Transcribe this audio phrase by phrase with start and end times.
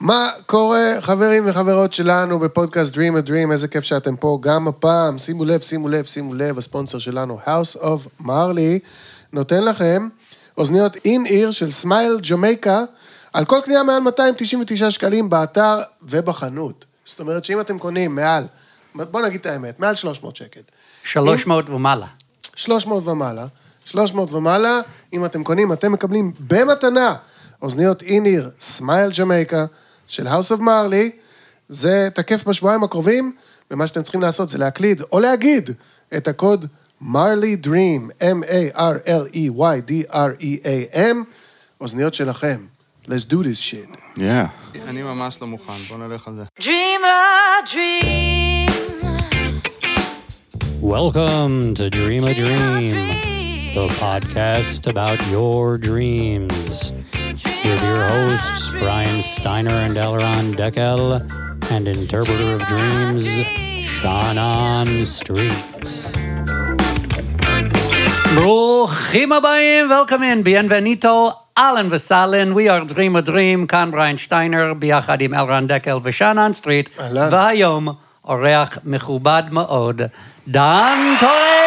[0.00, 5.18] מה קורה, חברים וחברות שלנו בפודקאסט Dream a Dream, איזה כיף שאתם פה גם הפעם.
[5.18, 8.78] שימו לב, שימו לב, שימו לב, הספונסר שלנו, House of Marley,
[9.32, 10.08] נותן לכם
[10.58, 12.82] אוזניות אין-איר של סמייל ג'מייקה,
[13.32, 16.84] על כל קנייה מעל 299 שקלים באתר ובחנות.
[17.04, 18.44] זאת אומרת שאם אתם קונים מעל,
[18.94, 20.60] בוא נגיד את האמת, מעל 300 שקל.
[21.04, 22.06] 300 ומעלה.
[22.56, 23.46] 300 ומעלה,
[23.84, 24.80] 300 ומעלה,
[25.12, 27.14] אם אתם קונים, אתם מקבלים במתנה
[27.62, 29.64] אוזניות אין-איר סמייל ג'מייקה
[30.10, 31.10] של House of Marley,
[31.68, 33.32] זה תקף בשבועיים הקרובים,
[33.70, 35.70] ומה שאתם צריכים לעשות זה להקליד או להגיד
[36.16, 36.66] את הקוד
[37.00, 41.16] מרלי דרים, M-A-R-L-E-Y-D-R-E-A-M,
[41.80, 42.56] אוזניות שלכם.
[43.06, 43.96] Let's do this shit.
[44.16, 44.20] Yeah.
[44.88, 46.42] אני ממש לא מוכן, בוא נלך על זה.
[46.60, 48.70] Dream a dream.
[50.82, 53.29] Welcome to Dream a Dream a Dream, dream.
[53.73, 56.91] the podcast about your dreams.
[57.65, 61.03] With your hosts, Brian Steiner and Elron Deckel,
[61.71, 63.25] and interpreter of dreams,
[63.95, 65.65] Shannon Street.
[68.35, 74.73] ברוכים הבאים, welcome in, bienvenido, אהלן וסהלן, we are Dream a Dream, כאן בריין שטיינר,
[74.79, 77.33] ביחד עם אלרן דקל ושאנן סטריט, אהלן.
[77.33, 77.87] והיום
[78.25, 80.01] אורח מכובד מאוד,
[80.47, 81.58] דן טורן!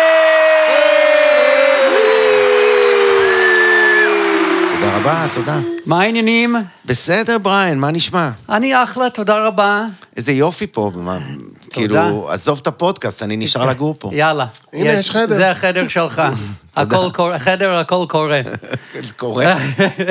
[5.04, 5.60] רבה, תודה.
[5.86, 6.56] מה העניינים?
[6.86, 8.30] בסדר, בריין, מה נשמע?
[8.50, 9.82] אני אחלה, תודה רבה.
[10.18, 11.18] איזה יופי פה, מה,
[11.70, 14.10] כאילו, עזוב את הפודקאסט, אני נשאר לגור פה.
[14.14, 14.46] יאללה.
[14.74, 15.36] הנה, יש חדר.
[15.36, 16.22] זה החדר שלך.
[16.76, 18.42] הכל קורה, חדר, הכל קורה.
[19.18, 19.56] קורה.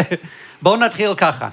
[0.62, 1.48] בואו נתחיל ככה.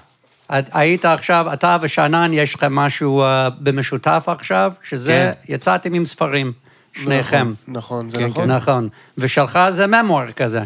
[0.49, 5.11] היית עכשיו, אתה ושאנן, יש לכם משהו אה, במשותף עכשיו, שזה,
[5.45, 5.53] כן.
[5.53, 6.51] יצאתם עם ספרים,
[6.93, 7.53] שניכם.
[7.67, 8.49] נכון, נכון, זה כן, נכון.
[8.49, 8.89] נכון.
[9.17, 10.61] ושלך זה ממואר כזה.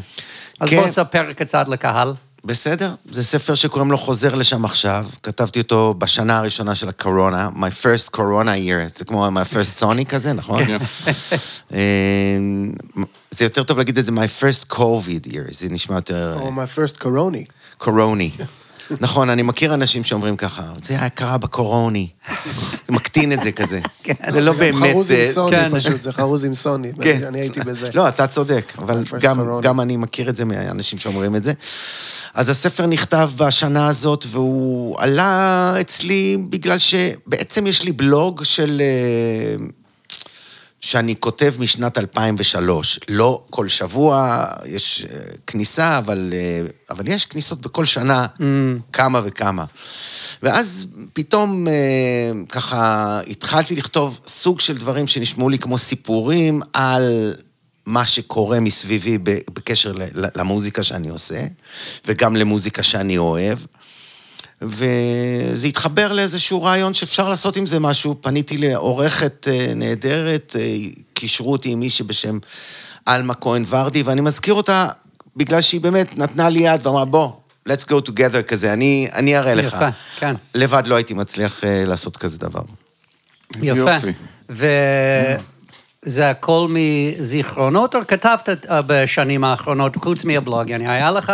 [0.59, 0.75] אז כן.
[0.79, 2.13] בוא ספר קצת לקהל.
[2.45, 5.07] בסדר, זה ספר שקוראים לו חוזר לשם עכשיו.
[5.23, 10.05] כתבתי אותו בשנה הראשונה של הקורונה, My first corona year, זה כמו my first sony
[10.05, 10.65] כזה, נכון?
[10.65, 10.77] כן.
[11.73, 12.37] אה,
[13.31, 16.37] זה יותר טוב להגיד את זה my first covid year, זה נשמע יותר...
[16.39, 17.51] או my first coroni.
[17.77, 18.31] קורוני.
[19.01, 22.07] נכון, אני מכיר אנשים שאומרים ככה, זה היה קרה בקורוני.
[22.87, 23.79] זה מקטין את זה כזה.
[24.03, 24.13] כן.
[24.31, 24.91] זה לא באמת...
[24.91, 25.79] חרוז עם אה, סוני כן.
[25.79, 26.91] פשוט, זה חרוז עם סוני.
[27.01, 27.23] כן.
[27.27, 27.89] אני הייתי בזה.
[27.93, 29.03] לא, אתה צודק, אבל
[29.61, 31.53] גם, אני מכיר את זה מאנשים שאומרים את זה.
[32.33, 38.81] אז הספר נכתב בשנה הזאת, והוא עלה אצלי בגלל שבעצם יש לי בלוג של...
[40.83, 42.99] שאני כותב משנת 2003.
[43.09, 48.25] לא כל שבוע יש אה, כניסה, אבל, אה, אבל יש כניסות בכל שנה,
[48.93, 49.65] כמה וכמה.
[50.43, 51.73] ואז פתאום אה,
[52.49, 57.33] ככה התחלתי לכתוב סוג של דברים שנשמעו לי כמו סיפורים על
[57.85, 59.17] מה שקורה מסביבי
[59.53, 59.93] בקשר
[60.35, 61.43] למוזיקה שאני עושה,
[62.05, 63.59] וגם למוזיקה שאני אוהב.
[64.63, 68.15] וזה התחבר לאיזשהו רעיון שאפשר לעשות עם זה משהו.
[68.21, 70.75] פניתי לעורכת אה, נהדרת, אה,
[71.13, 72.37] קישרו אותי עם מישהי בשם
[73.05, 74.87] עלמה כהן ורדי, ואני מזכיר אותה
[75.35, 77.31] בגלל שהיא באמת נתנה לי יד ואמרה, בוא,
[77.69, 79.73] let's go together כזה, אני, אני אראה לך.
[79.73, 80.35] יפה, כן.
[80.55, 82.61] לבד לא הייתי מצליח אה, לעשות כזה דבר.
[83.55, 83.65] יפה.
[83.65, 84.11] יופי.
[86.05, 90.69] וזה הכל מזיכרונות, או כתבת אה, בשנים האחרונות, חוץ מהבלוג?
[90.69, 91.33] יעני, היה לך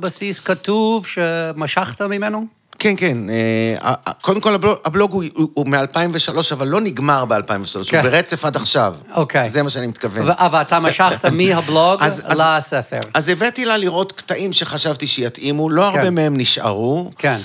[0.00, 2.46] בסיס כתוב שמשכת ממנו?
[2.78, 3.18] כן, כן.
[3.30, 4.54] אה, קודם כל,
[4.84, 7.38] הבלוג, הוא, הוא, הוא מ-2003, אבל לא נגמר ב-2003,
[7.90, 7.96] כן.
[7.96, 8.94] הוא ברצף עד עכשיו.
[9.14, 9.48] אוקיי.
[9.48, 10.30] זה מה שאני מתכוון.
[10.30, 12.98] אבל אתה משכת מהבלוג אז- אז- לספר.
[13.14, 16.14] אז הבאתי לה לראות קטעים שחשבתי שיתאימו, לא הרבה כן.
[16.14, 17.10] מהם נשארו.
[17.18, 17.36] כן.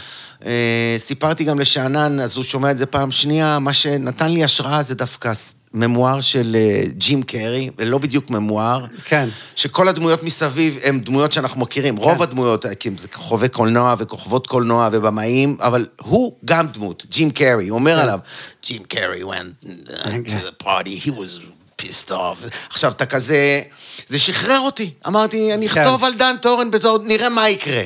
[0.45, 4.83] אה, סיפרתי גם לשאנן, אז הוא שומע את זה פעם שנייה, מה שנתן לי השראה
[4.83, 5.31] זה דווקא
[5.73, 8.85] ממואר של אה, ג'ים קרי, ולא בדיוק ממואר.
[9.05, 9.27] כן.
[9.55, 11.97] שכל הדמויות מסביב הן דמויות שאנחנו מכירים.
[11.97, 17.31] רוב הדמויות, אה, כי זה חובבי קולנוע וכוכבות קולנוע ובמאים, אבל הוא גם דמות, ג'ים
[17.31, 18.19] קרי, הוא אומר עליו,
[18.63, 21.41] Jim Carrey went uh, to the party, he was
[21.81, 22.47] pissed off.
[22.69, 23.61] עכשיו, אתה כזה...
[24.07, 24.93] זה שחרר אותי.
[25.07, 25.81] אמרתי, אני כן.
[25.81, 27.83] אכתוב על דן טורן בתור, נראה מה יקרה.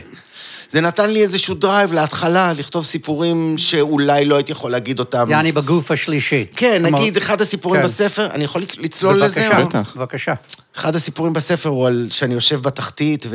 [0.73, 5.25] זה נתן לי איזשהו drive להתחלה, לכתוב סיפורים שאולי לא הייתי יכול להגיד אותם.
[5.29, 6.45] יעני בגוף השלישי.
[6.55, 7.87] כן, כלומר- נגיד, אחד הסיפורים כן.
[7.87, 9.49] בספר, אני יכול לצלול לזה?
[9.49, 9.93] בבקשה, בטח.
[9.97, 10.33] בבקשה.
[10.77, 13.25] אחד הסיפורים בספר הוא על שאני יושב בתחתית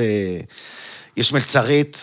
[1.16, 2.02] ויש מלצרית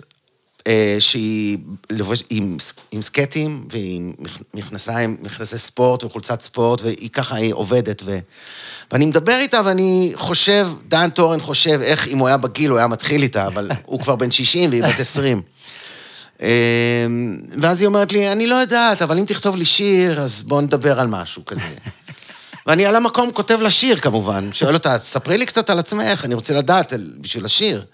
[1.00, 1.58] שהיא
[1.90, 2.58] לבוש, עם,
[2.92, 8.02] עם סקטים ועם מכ- מכנסיים, מכנסי ספורט וחולצת ספורט, והיא ככה, היא עובדת.
[8.06, 8.20] ו...
[8.92, 12.88] ואני מדבר איתה ואני חושב, דן טורן חושב איך אם הוא היה בגיל הוא היה
[12.88, 15.42] מתחיל איתה, אבל הוא כבר בן 60 והיא בת 20.
[16.42, 16.48] אה,
[17.62, 21.00] ואז היא אומרת לי, אני לא יודעת, אבל אם תכתוב לי שיר, אז בוא נדבר
[21.00, 21.66] על משהו כזה.
[22.68, 24.50] ואני על המקום כותב לה שיר, כמובן.
[24.54, 27.86] שואל אותה, ספרי לי קצת על עצמך, אני רוצה לדעת בשביל השיר.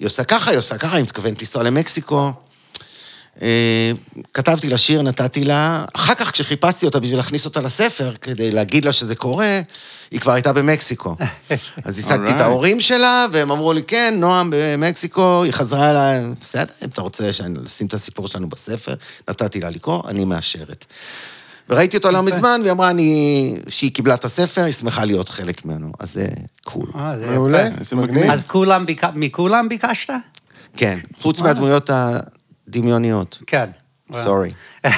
[0.00, 2.32] היא עושה ככה, היא עושה ככה, היא מתכוונת לנסוע למקסיקו.
[3.42, 3.92] אה,
[4.34, 8.84] כתבתי לה שיר, נתתי לה, אחר כך כשחיפשתי אותה בשביל להכניס אותה לספר, כדי להגיד
[8.84, 9.60] לה שזה קורה,
[10.10, 11.16] היא כבר הייתה במקסיקו.
[11.84, 12.40] אז השגתי את.
[12.40, 17.32] ההורים שלה, והם אמרו לי, כן, נועם במקסיקו, היא חזרה אליי, בסדר, אם אתה רוצה
[17.32, 18.94] שנשים את הסיפור שלנו בספר,
[19.30, 20.84] נתתי לה לקרוא, אני מאשרת.
[21.70, 25.64] וראיתי אותה לא מזמן, והיא אמרה אני, שהיא קיבלה את הספר, היא שמחה להיות חלק
[25.64, 26.26] ממנו, אז זה
[26.64, 26.86] קול.
[26.96, 27.78] אה, זה מעולה, יפה.
[27.78, 28.10] איזה מגניב.
[28.14, 28.30] מגניב.
[28.30, 30.10] אז כולם, ביק- מכולם ביקשת?
[30.76, 33.42] כן, חוץ מהדמויות הדמיוניות.
[33.46, 33.70] כן.
[34.12, 34.52] סורי.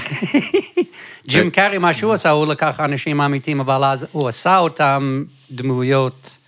[1.28, 6.38] ג'ים קארי, מה שהוא עשה, הוא לקח אנשים אמיתיים, אבל אז הוא עשה אותם דמויות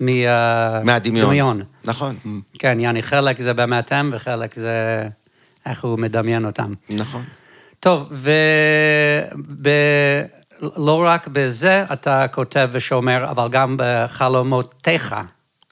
[0.00, 1.26] מה- מהדמיון.
[1.28, 1.62] דמיון.
[1.84, 2.16] נכון,
[2.58, 5.02] כן, יעני, חלק זה באמת הם, וחלק זה
[5.66, 6.72] איך הוא מדמיין אותם.
[6.90, 7.22] נכון.
[7.82, 8.12] טוב,
[10.62, 15.14] ולא רק בזה אתה כותב ושומר, אבל גם בחלומותיך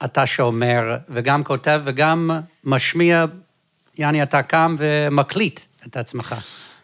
[0.05, 2.31] אתה שומר, וגם כותב וגם
[2.63, 3.25] משמיע,
[3.97, 6.35] יעני, אתה קם ומקליט את עצמך.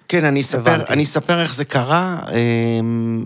[0.07, 0.85] כן, אני אספר.
[0.89, 3.25] אני אספר איך זה קרה, אמ,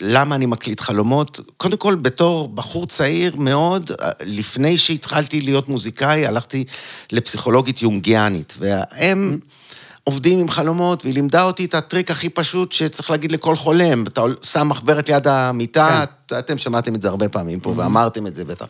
[0.00, 1.40] למה אני מקליט חלומות.
[1.56, 6.64] קודם כל, בתור בחור צעיר מאוד, לפני שהתחלתי להיות מוזיקאי, הלכתי
[7.12, 9.38] לפסיכולוגית יונגיאנית, והם
[10.04, 14.02] עובדים עם חלומות, והיא לימדה אותי את הטריק הכי פשוט שצריך להגיד לכל חולם.
[14.06, 16.38] אתה שם מחברת ליד המיטה, כן.
[16.38, 18.66] אתם שמעתם את זה הרבה פעמים פה, ואמרתם את זה בטח.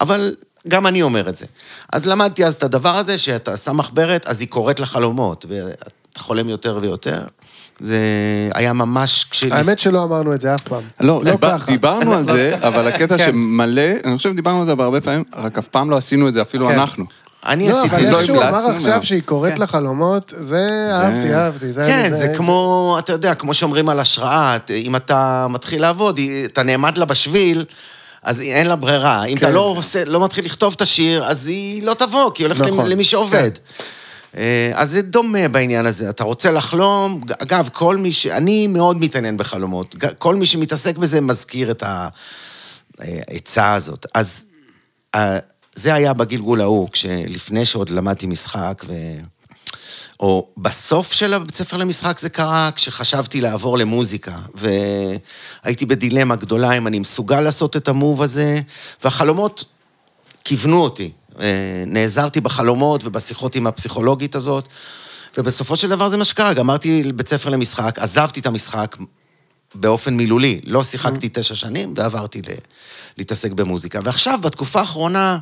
[0.00, 0.34] אבל
[0.68, 1.46] גם אני אומר את זה.
[1.92, 5.84] אז למדתי אז את הדבר הזה, שאתה שם מחברת, אז היא קוראת לחלומות, ואתה
[6.20, 7.20] חולם יותר ויותר.
[7.80, 7.98] זה
[8.54, 9.44] היה ממש כש...
[9.44, 10.82] האמת שלא אמרנו את זה אף פעם.
[11.00, 11.66] לא, דיבר- ככה.
[11.72, 13.24] דיברנו על זה, אבל הקטע כן.
[13.24, 16.42] שמלא, אני חושב שדיברנו על זה בהרבה פעמים, רק אף פעם לא עשינו את זה,
[16.42, 16.72] אפילו כן.
[16.78, 17.04] אנחנו.
[17.46, 17.96] אני לא, עשיתי...
[17.96, 19.02] אבל לא איך שהוא המלצנו אמר עכשיו.
[19.02, 19.62] שהיא קוראת כן.
[19.62, 21.72] לחלומות, זה אהבתי, אהבתי.
[21.72, 26.62] זה- כן, זה כמו, אתה יודע, כמו שאומרים על השראה, אם אתה מתחיל לעבוד, אתה
[26.62, 27.64] נעמד לה בשביל,
[28.22, 29.24] אז אין לה ברירה.
[29.24, 29.52] אם אתה כן.
[29.52, 32.86] לא, עושה, לא מתחיל לכתוב את השיר, אז היא לא תבוא, כי היא הולכת נכון,
[32.90, 33.50] למי שעובד.
[34.36, 36.10] אה, אז זה דומה בעניין הזה.
[36.10, 38.26] אתה רוצה לחלום, אגב, כל מי ש...
[38.26, 39.96] אני מאוד מתעניין בחלומות.
[40.18, 41.84] כל מי שמתעסק בזה מזכיר את
[42.98, 44.06] העצה הזאת.
[44.14, 44.44] אז
[45.14, 45.38] אה,
[45.74, 48.92] זה היה בגלגול ההוא, כשלפני שעוד למדתי משחק, ו...
[50.20, 56.86] או בסוף של הבית ספר למשחק זה קרה כשחשבתי לעבור למוזיקה, והייתי בדילמה גדולה אם
[56.86, 58.60] אני מסוגל לעשות את המוב הזה,
[59.04, 59.64] והחלומות
[60.44, 61.10] כיוונו אותי.
[61.40, 64.68] אה, נעזרתי בחלומות ובשיחות עם הפסיכולוגית הזאת,
[65.38, 68.96] ובסופו של דבר זה מה שקרה, גמרתי בית ספר למשחק, עזבתי את המשחק
[69.74, 72.50] באופן מילולי, לא שיחקתי תשע שנים ועברתי ל...
[73.18, 74.00] להתעסק במוזיקה.
[74.02, 75.38] ועכשיו, בתקופה האחרונה,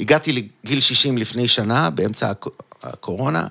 [0.00, 2.46] הגעתי לגיל 60 לפני שנה, באמצע הק-
[2.82, 3.46] הקורונה,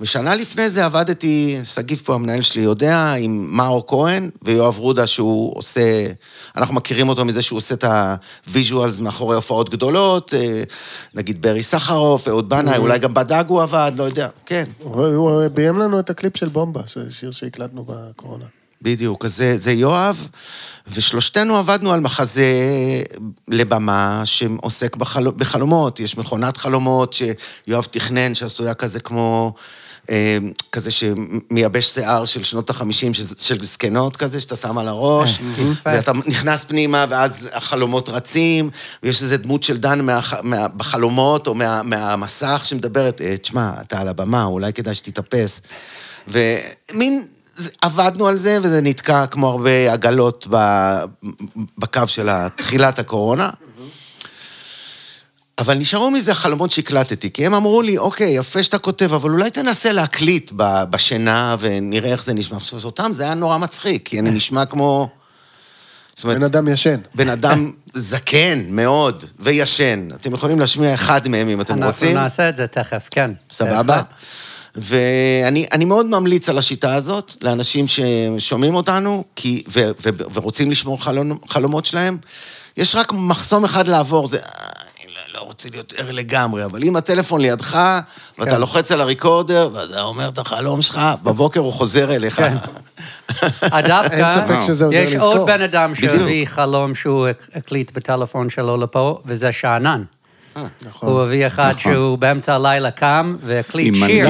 [0.00, 5.52] ושנה לפני זה עבדתי, שגיב פה המנהל שלי יודע, עם מאור כהן ויואב רודה שהוא
[5.58, 6.06] עושה,
[6.56, 7.84] אנחנו מכירים אותו מזה שהוא עושה את
[8.46, 10.62] ה visuals מאחורי הופעות גדולות, אה,
[11.14, 14.64] נגיד ברי סחרוף, אהוד בנאי, אולי גם בדג הוא עבד, לא יודע, כן.
[14.82, 16.80] הוא ביים לנו את הקליפ של בומבה,
[17.10, 18.44] שיר שהקלטנו בקורונה.
[18.82, 20.28] בדיוק, אז זה, זה יואב,
[20.92, 22.44] ושלושתנו עבדנו על מחזה
[23.48, 25.30] לבמה שעוסק בחל...
[25.30, 26.00] בחלומות.
[26.00, 29.52] יש מכונת חלומות שיואב תכנן, שעשויה כזה כמו...
[30.10, 30.38] אה,
[30.72, 35.38] כזה שמייבש שיער של שנות החמישים, של, של זקנות כזה, שאתה שם על הראש,
[35.86, 38.70] ואתה נכנס פנימה, ואז החלומות רצים,
[39.02, 44.00] ויש איזו דמות של דן מה, מה, בחלומות, או מה, מהמסך, שמדברת, "אה, תשמע, אתה
[44.00, 45.60] על הבמה, אולי כדאי שתתאפס.
[46.28, 47.24] ומין,
[47.82, 51.04] עבדנו על זה, וזה נתקע כמו הרבה עגלות ב-
[51.78, 53.50] בקו של תחילת הקורונה.
[55.58, 59.50] אבל נשארו מזה החלומות שהקלטתי, כי הם אמרו לי, אוקיי, יפה שאתה כותב, אבל אולי
[59.50, 62.56] תנסה להקליט ב- בשינה ונראה איך זה נשמע.
[62.56, 65.08] עכשיו, אותם זה היה נורא מצחיק, כי אני נשמע כמו...
[66.16, 67.00] זאת אומרת, בן אדם ישן.
[67.14, 70.08] בן אדם זקן מאוד וישן.
[70.14, 72.08] אתם יכולים להשמיע אחד מהם אם אתם רוצים.
[72.08, 73.30] אנחנו נעשה את זה תכף, כן.
[73.50, 74.02] סבבה?
[74.74, 81.04] ואני אני מאוד ממליץ על השיטה הזאת לאנשים ששומעים אותנו כי, ו, ו, ורוצים לשמור
[81.04, 82.18] חלום, חלומות שלהם.
[82.76, 84.38] יש רק מחסום אחד לעבור, זה...
[84.38, 84.42] "אה,
[85.00, 87.80] אני לא, לא רוצה להיות ער לגמרי, אבל אם הטלפון לידך,
[88.38, 88.60] ואתה כן.
[88.60, 92.36] לוחץ על הריקורדר, ואתה אומר את החלום שלך, בבוקר הוא חוזר אליך.
[92.36, 92.54] כן.
[93.86, 95.36] דווקא, אין ספק שזה עוזר יש לזכור.
[95.36, 95.94] עוד בן אדם.
[95.94, 100.02] שהביא חלום שהוא הקליט בטלפון שלו לפה, וזה שאנן.
[100.86, 101.08] נכון.
[101.08, 101.92] הוא הביא אחד נכון.
[101.94, 104.28] שהוא באמצע הלילה קם והקליט שיר.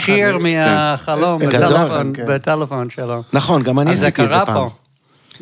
[0.00, 2.26] שיר מהחלום גדול, בטלפון- כן.
[2.28, 3.22] בטלפון שלו.
[3.32, 4.68] נכון, גם אני עשיתי את זה פעם.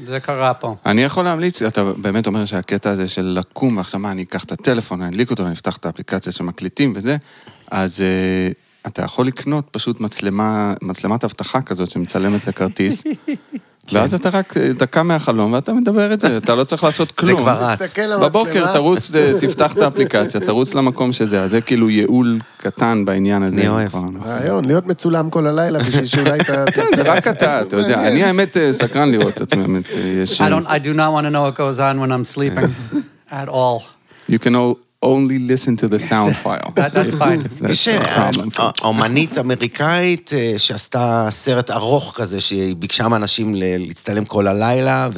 [0.06, 0.74] זה קרה פה.
[0.86, 4.52] אני יכול להמליץ, אתה באמת אומר שהקטע הזה של לקום, ועכשיו מה, אני אקח את
[4.52, 7.16] הטלפון, אני אדליק אותו, אני אפתח את האפליקציה שמקליטים וזה,
[7.70, 8.54] אז uh,
[8.86, 13.04] אתה יכול לקנות פשוט מצלמה, מצלמת אבטחה כזאת שמצלמת לכרטיס,
[13.92, 17.36] ואז אתה רק אה, דקה מהחלום ואתה מדבר את זה, אתה לא צריך לעשות כלום.
[17.40, 17.98] כבר רץ.
[18.22, 19.10] בבוקר תרוץ,
[19.40, 23.56] תפתח את האפליקציה, תרוץ למקום שזה, אז זה כאילו ייעול קטן בעניין הזה.
[23.60, 23.86] אני אוהב.
[23.88, 24.16] נכון.
[24.24, 26.64] רעיון, להיות מצולם כל הלילה בשביל שאולי אתה...
[26.74, 28.08] כן, זה רק אתה, אתה יודע.
[28.08, 29.84] אני האמת אה, סקרן לראות את עצמי, האמת.
[29.90, 30.40] אה, יש...
[30.40, 30.66] I don't.
[30.66, 32.70] I do not want to know what goes on when I'm sleeping
[33.42, 33.82] at all.
[34.30, 36.72] You can o- only listen to the sound file.
[36.76, 37.42] That, that's fine.
[37.42, 38.48] That's יש the problem.
[38.60, 45.08] אה, אומנית אמריקאית אה, שעשתה סרט ארוך כזה, שהיא ביקשה מאנשים להצטלם כל הלילה,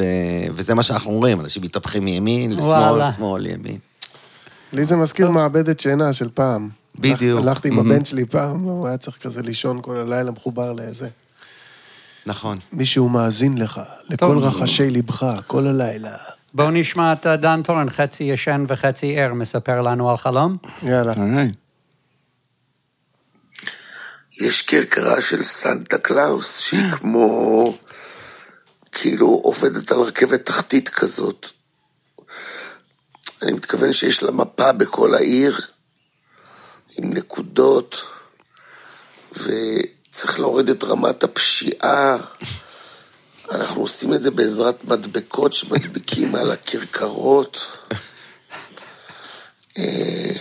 [0.54, 3.10] וזה מה שאנחנו רואים, אנשים מתהפכים מימין לשמאל.
[3.10, 3.78] שמאל, ימין.
[4.72, 6.68] לי זה מזכיר מעבדת שינה של פעם.
[6.98, 7.38] בדיוק.
[7.40, 11.08] הלכ- הלכתי עם הבן שלי פעם, הוא היה צריך כזה לישון כל הלילה מחובר לזה.
[12.26, 12.58] נכון.
[12.72, 14.38] מישהו מאזין לך, לכל.
[14.38, 16.10] רחשי ליבך, כל הלילה.
[16.54, 20.56] בואו נשמע את אה, דן טורן, חצי ישן וחצי ער, מספר לנו על חלום.
[20.82, 21.12] יאללה.
[21.12, 21.56] Alright.
[24.40, 27.64] יש כרכרה של סנטה קלאוס, שהיא כמו...
[28.92, 31.46] כאילו עובדת על רכבת תחתית כזאת.
[33.42, 35.60] אני מתכוון שיש לה מפה בכל העיר,
[36.98, 38.04] עם נקודות,
[39.32, 42.16] וצריך להוריד את רמת הפשיעה.
[43.50, 47.58] אנחנו עושים את זה בעזרת מדבקות שמדביקים על הכרכרות.
[49.78, 50.32] אה,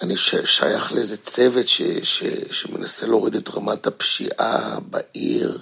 [0.00, 5.58] אני שייך לאיזה צוות ש, ש, שמנסה להוריד את רמת הפשיעה בעיר.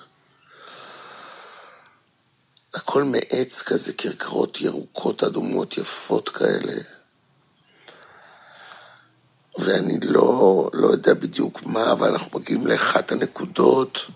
[2.75, 6.81] הכל מעץ כזה, כרכרות ירוקות, אדומות, יפות כאלה.
[9.59, 14.07] ואני לא, לא יודע בדיוק מה, אבל אנחנו מגיעים לאחת הנקודות.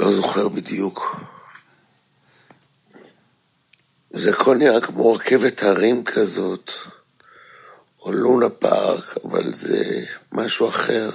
[0.00, 1.20] לא זוכר בדיוק.
[4.10, 6.72] זה הכל נראה כמו רכבת הרים כזאת,
[8.00, 11.10] או לונה פארק, אבל זה משהו אחר.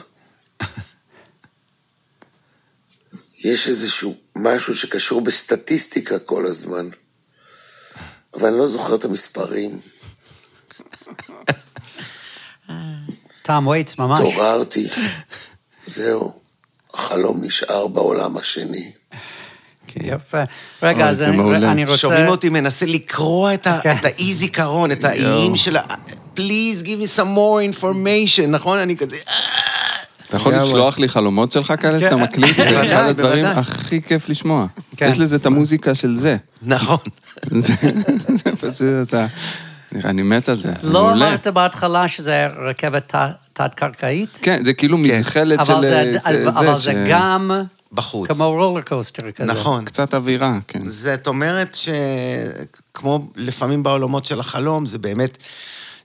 [3.44, 6.90] יש איזשהו משהו שקשור בסטטיסטיקה כל הזמן,
[8.34, 9.80] אבל אני לא זוכר את המספרים.
[13.42, 14.20] טום וייטס, ממש.
[14.20, 14.88] התעוררתי,
[15.88, 16.45] זהו,
[16.96, 18.92] החלום נשאר בעולם השני.
[20.04, 20.44] יפה.
[20.84, 21.66] רגע, אז זה אני-.
[21.68, 21.98] אני רוצה...
[21.98, 23.92] שומעים אותי מנסה לקרוא את ה- כן.
[24.00, 25.82] את האי זיכרון, את האיים של ה...
[26.38, 28.78] Please give me some more information, נכון?
[28.80, 29.16] אני כזה...
[30.28, 30.54] אתה יכול.
[30.56, 32.22] לשלוח לי חלומות שלך כאלה שאתה כן.
[32.22, 32.58] מקליט?
[32.58, 33.46] זה אחד הדברים.
[33.46, 34.66] הכי כיף לשמוע.
[34.98, 35.08] כן.
[35.08, 36.38] יש לזה את המוזיקה של זה.
[36.62, 36.98] נכון.
[37.60, 37.74] זה
[38.44, 39.26] זה פשוט, אתה...
[40.04, 40.74] אני מת על זה.
[40.84, 41.12] לא.
[41.12, 43.16] אמרת בהתחלה שזה רכבת
[43.58, 44.40] תת-קרקעית?
[44.42, 45.74] כן, זה כאילו מזחלת של...
[45.74, 47.52] אבל זה- זה- אבל זה גם
[47.92, 48.32] בחוץ.
[48.32, 49.52] כמו רולר קוסטר כזה.
[49.54, 49.86] נכון.
[49.86, 50.80] קצת אווירה, כן.
[50.90, 55.38] זאת אומרת שכמו לפעמים בעולמות של החלום, זה באמת,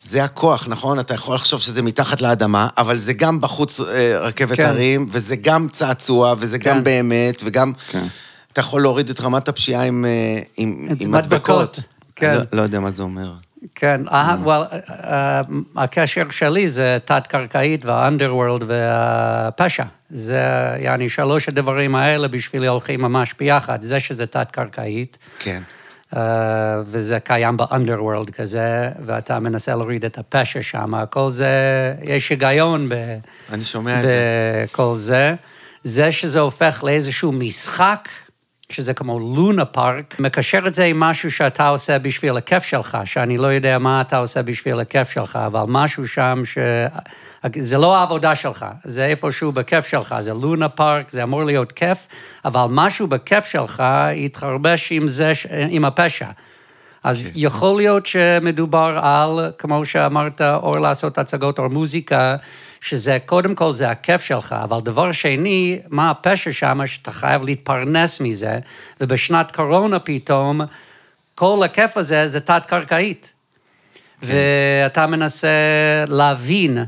[0.00, 0.98] זה הכוח, נכון?
[0.98, 3.86] אתה יכול לחשוב שזה מתחת לאדמה, אבל זה גם בחוץ אה,
[4.20, 4.62] רכבת כן.
[4.66, 6.70] הרים, וזה גם צעצוע, וזה כן.
[6.70, 7.72] גם באמת, וגם...
[7.90, 8.04] כן.
[8.52, 10.10] אתה יכול להוריד את רמת הפשיעה עם, אה,
[10.56, 11.80] עם, עם עם מדבקות, מדבקות.
[12.16, 12.34] כן.
[12.34, 13.32] לא, לא יודע מה זה אומר.
[13.74, 15.40] כן, אה, well, אה,
[15.76, 19.84] הקשר שלי זה תת-קרקעית והאנדרוורלד והפשע.
[20.10, 20.42] זה,
[20.78, 23.82] יעני, שלוש הדברים האלה בשבילי הולכים ממש ביחד.
[23.82, 25.62] זה שזה תת-קרקעית, כן.
[26.16, 26.22] אה,
[26.84, 31.48] וזה קיים באנדרוורלד כזה, ואתה מנסה להוריד את הפשע שם, כל זה,
[32.02, 32.94] יש היגיון ב...
[33.52, 34.64] אני שומע את זה.
[34.72, 35.34] בכל זה.
[35.82, 38.08] זה שזה הופך לאיזשהו משחק,
[38.70, 43.36] שזה כמו לונה פארק, מקשר את זה עם משהו שאתה עושה בשביל הכיף שלך, שאני
[43.36, 46.58] לא יודע מה אתה עושה בשביל הכיף שלך, אבל משהו שם ש...
[47.56, 52.08] זה לא העבודה שלך, זה איפשהו בכיף שלך, זה לונה פארק, זה אמור להיות כיף,
[52.44, 53.82] אבל משהו בכיף שלך
[54.14, 55.32] יתחרבש עם זה,
[55.68, 56.28] עם הפשע.
[57.04, 57.30] אז כן.
[57.34, 62.36] יכול להיות שמדובר על, כמו שאמרת, או לעשות הצגות או מוזיקה,
[62.80, 68.20] שזה, קודם כל זה הכיף שלך, אבל דבר שני, מה הפשע שם, שאתה חייב להתפרנס
[68.20, 68.58] מזה,
[69.00, 70.60] ובשנת קורונה פתאום,
[71.34, 73.32] כל הכיף הזה זה תת-קרקעית.
[74.22, 75.48] ואתה מנסה
[76.06, 76.78] להבין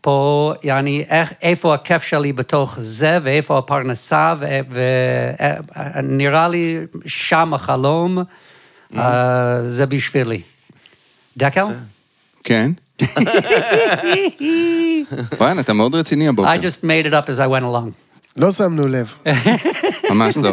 [0.00, 4.34] פה, יעני, איך, איפה הכיף שלי בתוך זה, ואיפה הפרנסה,
[5.96, 8.18] ונראה לי שם החלום,
[8.96, 10.42] אה, זה בשבילי.
[11.36, 11.64] דקל?
[12.44, 12.70] כן.
[15.38, 16.54] בריין, אתה מאוד רציני הבוקר.
[16.54, 17.90] I just made it up as I went along.
[18.36, 19.14] לא שמנו לב.
[20.10, 20.52] ממש לא.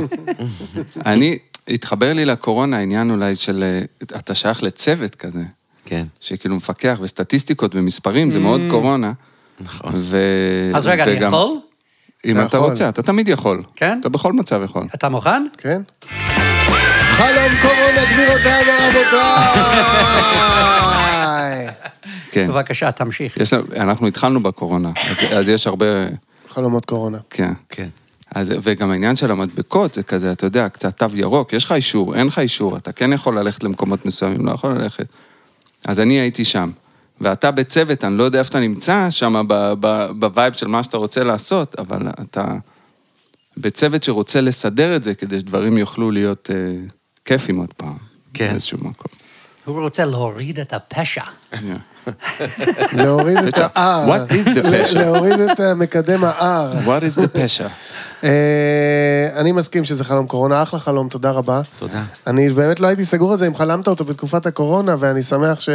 [1.06, 5.44] אני, התחבר לי לקורונה העניין אולי של, אה, אתה שייך לצוות כזה,
[5.86, 6.06] כן.
[6.20, 9.12] שכאילו מפקח וסטטיסטיקות ומספרים, זה מאוד קורונה.
[9.60, 9.92] נכון.
[9.96, 10.20] ו...
[10.76, 11.60] אז רגע, אני יכול?
[12.26, 12.58] אם אתה.
[12.58, 13.64] רוצה, אתה תמיד יכול.
[13.76, 13.98] כן?
[14.00, 14.88] אתה בכל מצב יכול.
[14.96, 15.46] אתה מוכן?
[15.58, 15.82] כן?
[17.20, 19.60] חלום קורונה, גבירותיי ורבותיי!
[22.32, 22.48] כן.
[22.48, 23.38] בבקשה, תמשיך.
[23.38, 25.86] יש אנחנו התחלנו בקורונה, אז, אז יש הרבה...
[26.50, 27.18] חלומות קורונה.
[27.30, 27.54] כן.
[27.70, 27.88] כן.
[28.36, 32.16] אז, וגם העניין של המדבקות זה כזה, אתה יודע, קצת תו ירוק, יש לך אישור,
[32.16, 35.06] אין לך אישור, אתה כן יכול ללכת למקומות מסוימים, לא יכול ללכת.
[35.88, 36.72] אז אני הייתי שם.
[37.22, 39.46] ואתה בצוות, אני לא יודע איפה אתה נמצא שם
[40.20, 42.46] בווייב של מה שאתה רוצה לעשות, אבל אתה
[43.58, 46.56] בצוות שרוצה לסדר את זה כדי שדברים יוכלו להיות אה,
[47.26, 47.98] כיפים עוד פעם.
[48.34, 48.50] כן.
[48.50, 49.19] באיזשהו מקום.
[49.70, 51.22] הוא רוצה להוריד את הפשע.
[52.94, 53.58] להוריד את.
[53.58, 54.10] ה-R.
[54.10, 54.98] What is the pressure?
[55.00, 56.86] להוריד את אה, מקדם ה-R.
[56.88, 57.68] What is the פשע?
[58.24, 61.62] אה, אני מסכים שזה חלום קורונה, אחלה חלום, תודה רבה.
[61.78, 62.04] תודה.
[62.28, 65.70] אני באמת לא הייתי סגור על זה אם חלמת אותו בתקופת הקורונה, ואני שמח ש...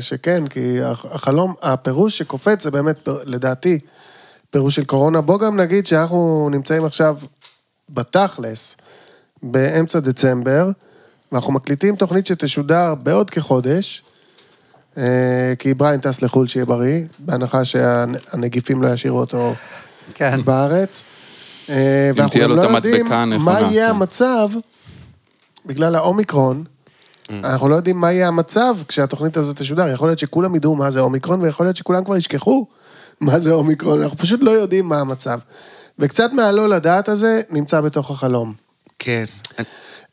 [0.00, 3.78] שכן, כי הח- החלום, הפירוש שקופץ זה באמת, לדעתי,
[4.50, 5.20] פירוש של קורונה.
[5.20, 7.16] בוא גם נגיד שאנחנו נמצאים עכשיו
[7.90, 8.76] בתכלס,
[9.42, 10.70] באמצע דצמבר,
[11.32, 14.02] ואנחנו מקליטים תוכנית שתשודר בעוד כחודש,
[14.98, 19.54] אה, כי בריין טס לחו"ל שיהיה בריא, בהנחה שהנגיפים לא ישאירו אותו
[20.14, 20.40] כן.
[20.44, 21.02] בארץ.
[21.68, 23.06] אה, ואנחנו תהיה גם לא יודעים
[23.38, 23.90] מה יהיה כן.
[23.90, 24.48] המצב,
[25.66, 26.64] בגלל האומיקרון,
[27.30, 29.88] אנחנו לא יודעים מה יהיה המצב כשהתוכנית הזאת תשודר.
[29.88, 32.66] יכול להיות שכולם ידעו מה זה אומיקרון, ויכול להיות שכולם כבר ישכחו
[33.20, 35.38] מה זה אומיקרון, אנחנו פשוט לא יודעים מה המצב.
[35.98, 38.54] וקצת מהלא לדעת הזה נמצא בתוך החלום.
[38.98, 39.24] כן.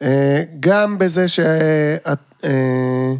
[0.01, 1.39] אה, גם בזה ש...
[1.39, 3.13] אה,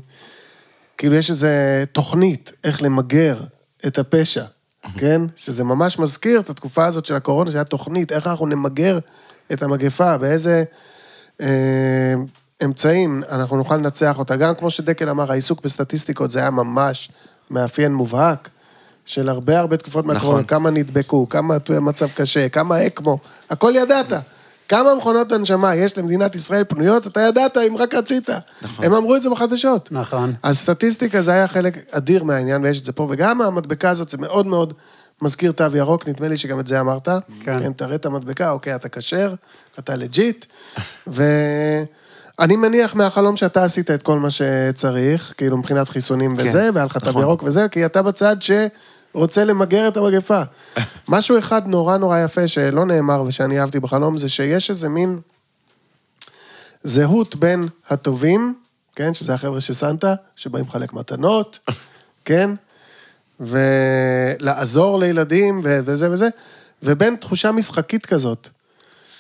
[0.97, 1.47] כאילו יש איזו
[1.91, 3.39] תוכנית איך למגר
[3.87, 4.43] את הפשע,
[4.97, 5.21] כן?
[5.35, 8.99] שזה ממש מזכיר את התקופה הזאת של הקורונה, שהיה תוכנית, איך אנחנו נמגר
[9.53, 10.63] את המגפה, באיזה
[11.41, 12.13] אה,
[12.65, 14.35] אמצעים אנחנו נוכל לנצח אותה.
[14.35, 17.09] גם כמו שדקל אמר, העיסוק בסטטיסטיקות זה היה ממש
[17.49, 18.49] מאפיין מובהק.
[19.05, 20.47] של הרבה הרבה תקופות מהקורונה, נכון.
[20.47, 23.17] כמה נדבקו, כמה מצב קשה, כמה אקמו,
[23.49, 24.13] הכל ידעת.
[24.69, 28.29] כמה מכונות הנשמה יש למדינת ישראל פנויות, אתה ידעת אם רק רצית.
[28.61, 28.85] נכון.
[28.85, 29.89] הם אמרו את זה בחדשות.
[29.91, 30.33] נכון.
[30.43, 34.17] אז סטטיסטיקה זה היה חלק אדיר מהעניין, ויש את זה פה, וגם המדבקה הזאת, זה
[34.17, 34.73] מאוד מאוד
[35.21, 37.07] מזכיר תו ירוק, נדמה לי שגם את זה אמרת.
[37.43, 37.59] כן.
[37.59, 39.33] כן, תראה את המדבקה, אוקיי, אתה כשר,
[39.79, 40.45] אתה legit,
[41.07, 46.85] ואני מניח מהחלום שאתה עשית את כל מה שצריך, כאילו מבחינת חיסונים כן, וזה, והיה
[46.85, 47.21] לך תו נכון.
[47.21, 48.41] ירוק וזה, כי אתה בצד
[49.15, 50.41] שרוצה למגר את המגפה.
[51.07, 55.19] משהו אחד נורא נורא יפה שלא נאמר ושאני אהבתי בחלום, זה שיש איזה מין
[56.83, 58.55] זהות בין הטובים,
[58.95, 61.59] כן, שזה החבר'ה של סנטה, שבאים לחלק מתנות,
[62.25, 62.49] כן,
[63.39, 66.29] ולעזור לילדים ו- וזה וזה,
[66.83, 68.47] ובין תחושה משחקית כזאת.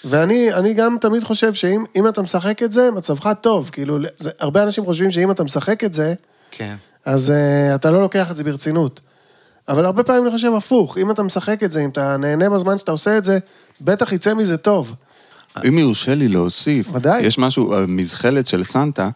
[0.05, 3.69] ואני אני גם תמיד חושב שאם אם אתה משחק את זה, מצבך טוב.
[3.71, 6.13] כאילו, זה, הרבה אנשים חושבים שאם אתה משחק את זה,
[6.51, 6.75] כן.
[7.05, 8.99] אז uh, אתה לא לוקח את זה ברצינות.
[9.69, 12.77] אבל הרבה פעמים אני חושב הפוך, אם אתה משחק את זה, אם אתה נהנה בזמן
[12.77, 13.39] שאתה עושה את זה,
[13.81, 14.93] בטח יצא מזה טוב.
[15.67, 17.21] אם יורשה לי להוסיף, ודאי.
[17.21, 19.09] יש משהו, המזחלת של סנטה,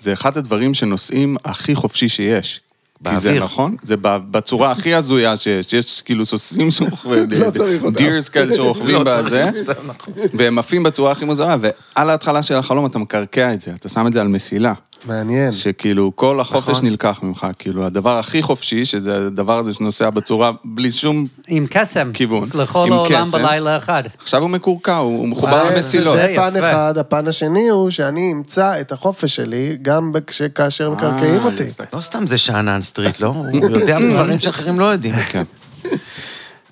[0.00, 2.60] זה אחד הדברים שנוסעים הכי חופשי שיש.
[3.04, 3.44] כי זה באוויר.
[3.44, 7.94] נכון, זה ב- בצורה הכי הזויה שיש, יש כאילו סוסים שרוכבים, לא צריך אותם.
[7.96, 10.14] דירס כאלה שרוכבים לא צריך בזה, נכון.
[10.34, 14.06] והם עפים בצורה הכי מוזרה, ועל ההתחלה של החלום אתה מקרקע את זה, אתה שם
[14.06, 14.72] את זה על מסילה.
[15.04, 15.52] מעניין.
[15.52, 16.84] שכאילו כל החופש נכון.
[16.86, 21.26] נלקח ממך, כאילו הדבר הכי חופשי, שזה הדבר הזה שנוסע בצורה בלי שום...
[21.48, 22.10] עם קסם.
[22.14, 22.48] כיוון.
[22.54, 23.42] לכל עם העולם קסם.
[23.42, 24.02] בלילה אחד.
[24.22, 26.14] עכשיו הוא מקורקע, הוא הוא מחובר זה- למסילות.
[26.16, 26.70] זה זה פן יפה.
[26.70, 31.64] אחד, הפן השני הוא שאני אמצא את החופש שלי גם כש- כאשר מקרקעים אותי.
[31.92, 33.26] לא סתם זה שאנן סטריט, לא?
[33.28, 35.14] הוא יודע דברים שאחרים לא יודעים.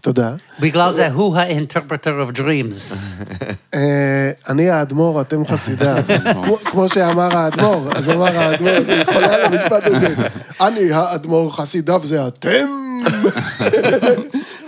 [0.03, 0.35] תודה.
[0.61, 2.95] בגלל זה הוא ה-interpreter of dreams.
[3.75, 5.97] אה, אני האדמו"ר, אתם חסידיו.
[6.65, 10.15] כמו- שאמר האדמו"ר, אז אמר האדמו"ר, אני חולה על המשפט הזה.
[10.61, 12.67] אני האדמו"ר, חסידיו זה אתם.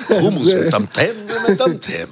[0.21, 2.09] חומוס מטמטם ומטמטם.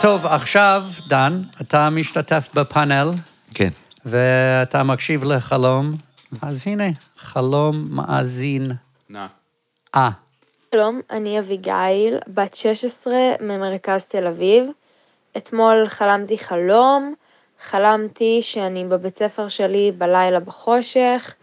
[0.00, 3.10] טוב, עכשיו, דן, אתה משתתף בפאנל,
[3.54, 3.68] כן.
[4.06, 5.92] ואתה מקשיב לחלום,
[6.42, 6.84] אז הנה,
[7.18, 8.70] חלום מאזין.
[9.10, 9.26] נא.
[9.94, 10.10] אה,
[10.74, 14.70] שלום, אני אביגיל, בת 16 ממרכז תל אביב.
[15.36, 17.14] אתמול חלמתי חלום,
[17.60, 21.34] חלמתי שאני בבית ספר שלי בלילה בחושך,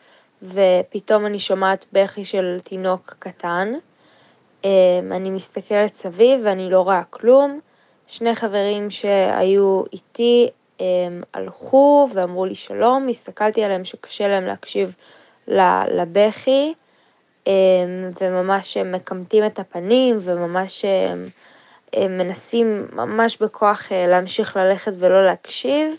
[0.44, 3.74] ופתאום אני שומעת בכי של תינוק קטן.
[4.64, 4.70] אמ,
[5.12, 7.60] אני מסתכלת סביב ואני לא רואה כלום.
[8.08, 10.86] שני חברים שהיו איתי אמ,
[11.34, 14.96] הלכו ואמרו לי שלום, הסתכלתי עליהם שקשה להם להקשיב
[15.88, 16.74] לבכי.
[17.48, 21.30] אמ, וממש הם מקמטים את הפנים וממש הם,
[21.94, 25.96] הם מנסים ממש בכוח אה, להמשיך ללכת ולא להקשיב.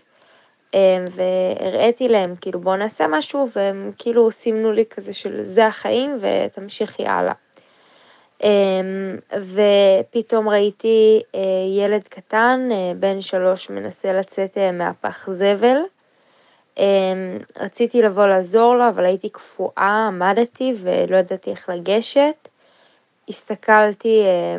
[0.74, 6.18] אמ, והראיתי להם כאילו בואו נעשה משהו והם כאילו סימנו לי כזה של זה החיים
[6.20, 7.32] ותמשיכי הלאה.
[8.42, 11.40] אמ, ופתאום ראיתי אה,
[11.78, 15.76] ילד קטן, אה, בן שלוש, מנסה לצאת אה, מהפח זבל.
[16.79, 22.49] אמ, רציתי לבוא לעזור לו, אבל הייתי קפואה, עמדתי ולא ידעתי איך לגשת.
[23.29, 24.57] הסתכלתי אה,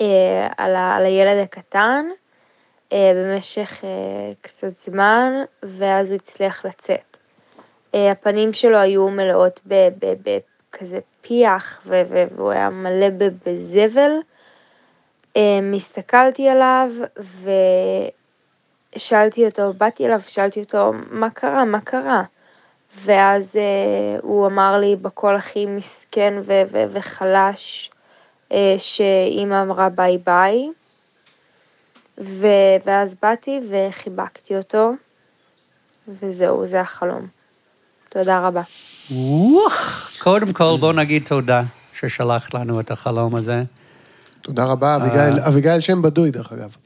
[0.00, 2.06] אה, על, הילד הקטן
[2.92, 7.16] אה, במשך אה, קצת זמן, ואז הוא הצליח לצאת.
[7.94, 13.06] הפנים שלו היו מלאות בכזה פיח, ו- ו- והוא היה מלא
[13.46, 14.10] בזבל.
[15.36, 16.90] אה, הסתכלתי עליו,
[18.96, 22.22] ושאלתי אותו, באתי אליו, שאלתי אותו, מה קרה, מה קרה?
[23.04, 27.90] ואז אה, הוא אמר לי בקול הכי מסכן ו- ו- וחלש,
[28.52, 30.68] אה, שאימא אמרה ביי ביי.
[32.20, 34.92] ו- ואז באתי וחיבקתי אותו,
[36.08, 37.26] וזהו, זה החלום.
[38.08, 38.62] תודה רבה.
[40.18, 41.62] קודם כל, בוא נגיד תודה
[41.94, 43.62] ששלחת לנו את החלום הזה.
[44.42, 46.76] תודה רבה, אביגיל, אביגיל שם בדוי, דרך אגב.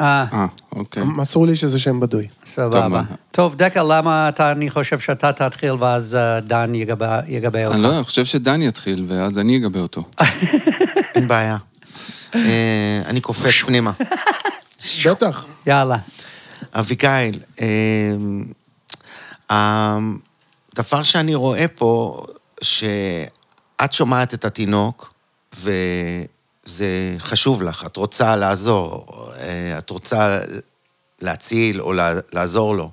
[0.00, 1.02] אה, אה, אוקיי.
[1.16, 2.26] מסרו לי שזה שם בדוי.
[2.46, 3.02] סבבה.
[3.30, 7.74] טוב, דקה, למה אתה, אני חושב שאתה תתחיל ואז אה, דן יגבה יגבה אותך?
[7.74, 10.02] אני לא, אני חושב שדן יתחיל, ואז אני אגבה אותו.
[11.14, 11.56] אין בעיה.
[12.34, 13.92] אה, אני קופץ פנימה.
[15.06, 15.46] בטח.
[15.66, 15.96] יאללה.
[16.74, 17.40] אביגיל,
[19.50, 22.22] הדבר שאני רואה פה,
[22.62, 25.14] שאת שומעת את התינוק,
[26.68, 29.06] וזה חשוב לך, את רוצה לעזור,
[29.38, 30.40] אה, את רוצה
[31.20, 31.92] להציל או
[32.32, 32.90] לעזור לו.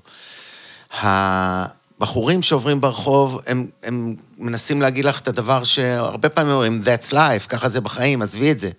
[0.91, 7.47] הבחורים שעוברים ברחוב, הם, הם מנסים להגיד לך את הדבר שהרבה פעמים אומרים, That's life,
[7.49, 8.69] ככה זה בחיים, עזבי את זה.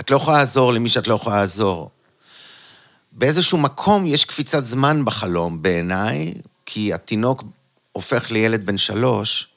[0.00, 1.90] את לא יכולה לעזור למי שאת לא יכולה לעזור.
[3.12, 6.34] באיזשהו מקום יש קפיצת זמן בחלום בעיניי,
[6.66, 7.44] כי התינוק
[7.92, 9.48] הופך לילד בן שלוש,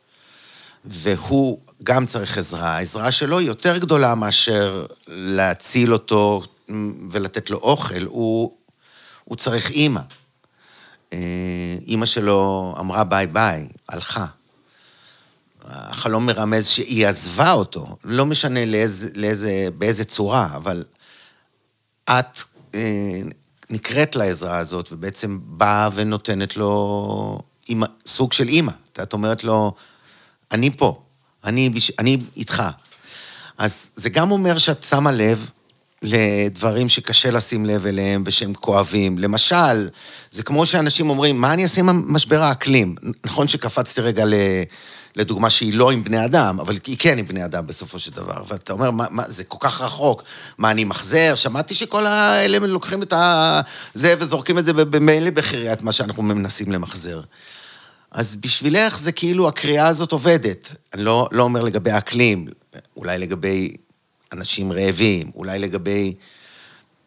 [0.87, 2.69] והוא גם צריך עזרה.
[2.69, 6.41] העזרה שלו היא יותר גדולה מאשר להציל אותו
[7.11, 8.57] ולתת לו אוכל, הוא,
[9.23, 10.01] הוא צריך אימא.
[11.13, 14.25] אה, אימא שלו אמרה ביי ביי, הלכה.
[15.65, 20.83] החלום מרמז שהיא עזבה אותו, לא משנה לאיזה, לאיזה, באיזה צורה, אבל
[22.09, 22.39] את
[22.75, 23.19] אה,
[23.69, 28.71] נקראת לעזרה הזאת, ובעצם באה ונותנת לו אימא, סוג של אימא.
[29.01, 29.73] את אומרת לו,
[30.51, 31.01] אני פה,
[31.43, 32.63] אני, אני איתך.
[33.57, 35.49] אז זה גם אומר שאת שמה לב
[36.01, 39.17] לדברים שקשה לשים לב אליהם ושהם כואבים.
[39.17, 39.89] למשל,
[40.31, 42.95] זה כמו שאנשים אומרים, מה אני אעשה עם משבר האקלים?
[43.25, 44.33] נכון שקפצתי רגע ל...
[45.15, 48.43] לדוגמה שהיא לא עם בני אדם, אבל היא כן עם בני אדם בסופו של דבר.
[48.47, 50.23] ואתה אומר, מה, מה, זה כל כך רחוק,
[50.57, 51.35] מה, אני מחזר?
[51.35, 53.61] שמעתי שכל האלה לוקחים את ה...
[53.93, 57.21] זה וזורקים את זה במילא בחיריית מה שאנחנו מנסים למחזר.
[58.11, 60.75] אז בשבילך זה כאילו הקריאה הזאת עובדת.
[60.93, 62.47] אני לא, לא אומר לגבי האקלים,
[62.97, 63.73] אולי לגבי
[64.33, 66.15] אנשים רעבים, אולי לגבי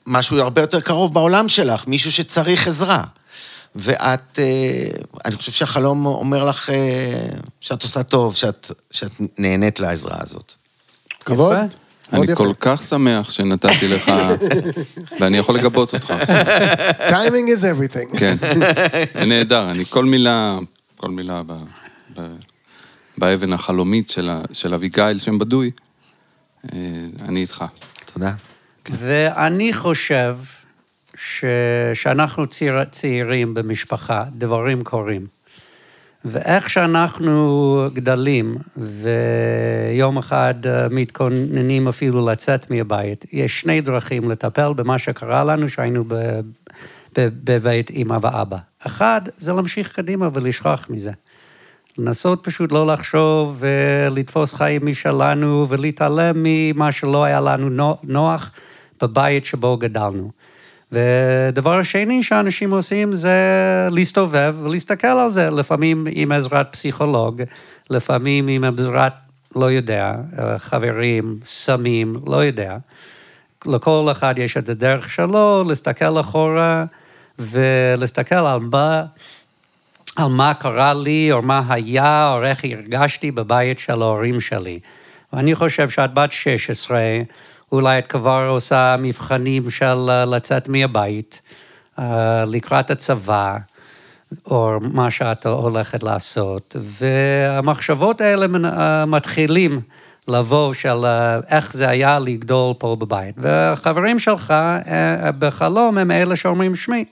[0.07, 3.05] משהו הרבה יותר קרוב בעולם שלך, מישהו שצריך עזרה.
[3.75, 4.89] ואת, אה,
[5.25, 7.29] אני חושב שהחלום אומר לך אה,
[7.61, 10.53] שאת עושה טוב, שאת, שאת נהנית לעזרה הזאת.
[11.25, 11.57] כבוד.
[12.13, 12.37] אני.
[12.37, 14.13] כל כך שמח שנתתי לך,
[15.21, 16.15] ואני יכול לגבות אותך.
[17.09, 18.19] טיימינג is everything.
[18.19, 18.37] כן,
[19.29, 20.59] נהדר, אני כל מילה,
[21.01, 21.53] כל מילה ב,
[22.17, 22.21] ב,
[23.19, 25.71] באבן החלומית של, ה, של אביגיל, שם בדוי,
[26.73, 26.79] אה,
[27.29, 27.65] אני איתך.
[28.13, 28.33] תודה.
[28.91, 30.37] ואני חושב
[31.15, 31.45] ש...
[31.95, 32.85] שאנחנו צעיר...
[32.85, 35.27] צעירים במשפחה, דברים קורים.
[36.25, 44.99] ואיך שאנחנו גדלים, ויום אחד אה, מתכוננים אפילו לצאת מהבית, יש שני דרכים לטפל במה
[44.99, 46.05] שקרה לנו שהיינו.
[47.19, 48.57] בבית אמא ואבא.
[48.87, 51.11] אחד, זה להמשיך קדימה ולשכוח מזה.
[51.99, 58.51] לנסות פשוט לא לחשוב ולתפוס חיים משלנו ולהתעלם ממה שלא היה לנו נו- נוח
[59.03, 60.31] בבית שבו גדלנו.
[60.93, 63.39] ודבר השני שאנשים עושים זה
[63.91, 67.43] להסתובב ולהסתכל על זה, לפעמים עם עזרת פסיכולוג,
[67.91, 69.13] לפעמים עם עזרת,
[69.57, 70.15] לא יודע,
[70.59, 72.77] חברים, סמים, לא יודע.
[73.67, 76.85] לכל אחד יש את הדרך שלו, להסתכל אחורה
[77.41, 79.05] ולהסתכל על מה,
[80.17, 84.79] על מה קרה לי, או מה היה, או איך הרגשתי בבית של ההורים שלי.
[85.33, 87.01] ואני חושב שאת בת 16,
[87.73, 91.41] אולי את כבר עושה מבחנים של אה, לצאת מהבית,
[91.99, 93.57] אה, לקראת הצבא,
[94.47, 99.81] או מה שאת הולכת לעשות, והמחשבות האלה אה, מתחילים
[100.29, 101.05] לבוא של
[101.49, 103.35] איך זה היה לגדול פה בבית.
[103.39, 104.55] והחברים שלך
[105.39, 107.05] בחלום הם אלה שאומרים, שמי,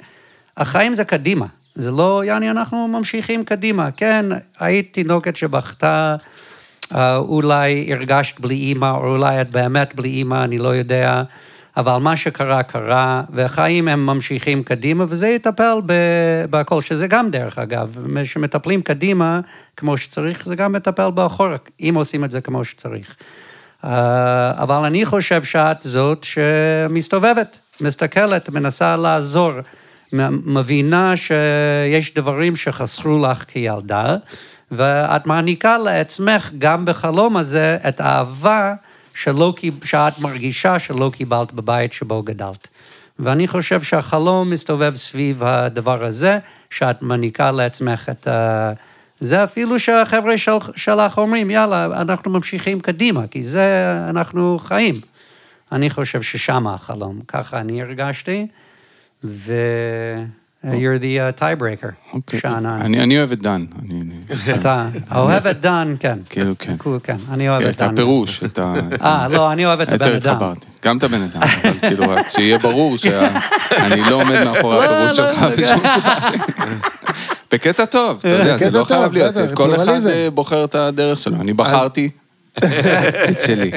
[0.59, 3.91] החיים זה קדימה, זה לא, יעני, אנחנו ממשיכים קדימה.
[3.91, 4.27] כן,
[4.59, 6.17] היית תינוקת שבכתה,
[6.95, 11.23] אה, אולי הרגשת בלי אימא, או אולי את באמת בלי אימא, אני לא יודע,
[11.77, 15.81] אבל מה שקרה, קרה, והחיים הם ממשיכים קדימה, וזה יטפל
[16.51, 19.41] בהכל, שזה גם דרך אגב, שמטפלים קדימה
[19.77, 23.17] כמו שצריך, זה גם מטפל באחורה, אם עושים את זה כמו שצריך.
[23.85, 29.53] אה, אבל אני חושב שאת זאת שמסתובבת, מסתכלת, מנסה לעזור,
[30.13, 34.17] מבינה שיש דברים שחסרו לך כילדה,
[34.71, 38.75] ואת מעניקה לעצמך גם בחלום הזה את האהבה
[39.15, 42.69] שלא, שאת מרגישה שלא קיבלת בבית שבו גדלת.
[43.19, 46.39] ואני חושב שהחלום מסתובב סביב הדבר הזה,
[46.71, 48.73] שאת מעניקה לעצמך את ה...
[49.21, 54.95] זה אפילו שהחבר'ה של, שלך אומרים, יאללה, אנחנו ממשיכים קדימה, כי זה אנחנו חיים.
[55.73, 58.47] אני חושב ששם החלום, ככה אני הרגשתי,
[59.25, 59.53] ו...
[60.65, 62.41] you're the uh, tiebreaker, אוקיי.
[62.41, 62.67] שאנן.
[62.67, 63.65] אני אני אוהב את דן.
[63.83, 66.19] אני- אני- אתה אוהב את דן, כן.
[66.31, 66.75] כאילו, כן.
[67.03, 67.93] כן, אני אוהב את את דן.
[67.93, 68.75] הפירוש, את ה...
[69.03, 70.35] אה, לא, אני אוהב את הבן יותר אדם.
[70.37, 70.67] התחברתי.
[70.85, 75.19] גם את הבן אדם, אבל כאילו, רק שיהיה ברור שאני לא עומד מאחורי לא, הפירוש
[75.19, 75.49] לא, שלך לא.
[75.51, 76.19] בשום צורה.
[77.53, 80.07] בקטע טוב, אתה יודע, זה לא חייב להיות, כל אחד.
[80.11, 81.37] אה, בוחר את הדרך שלו.
[81.41, 82.11] אני בחרתי
[83.31, 83.71] את שלי.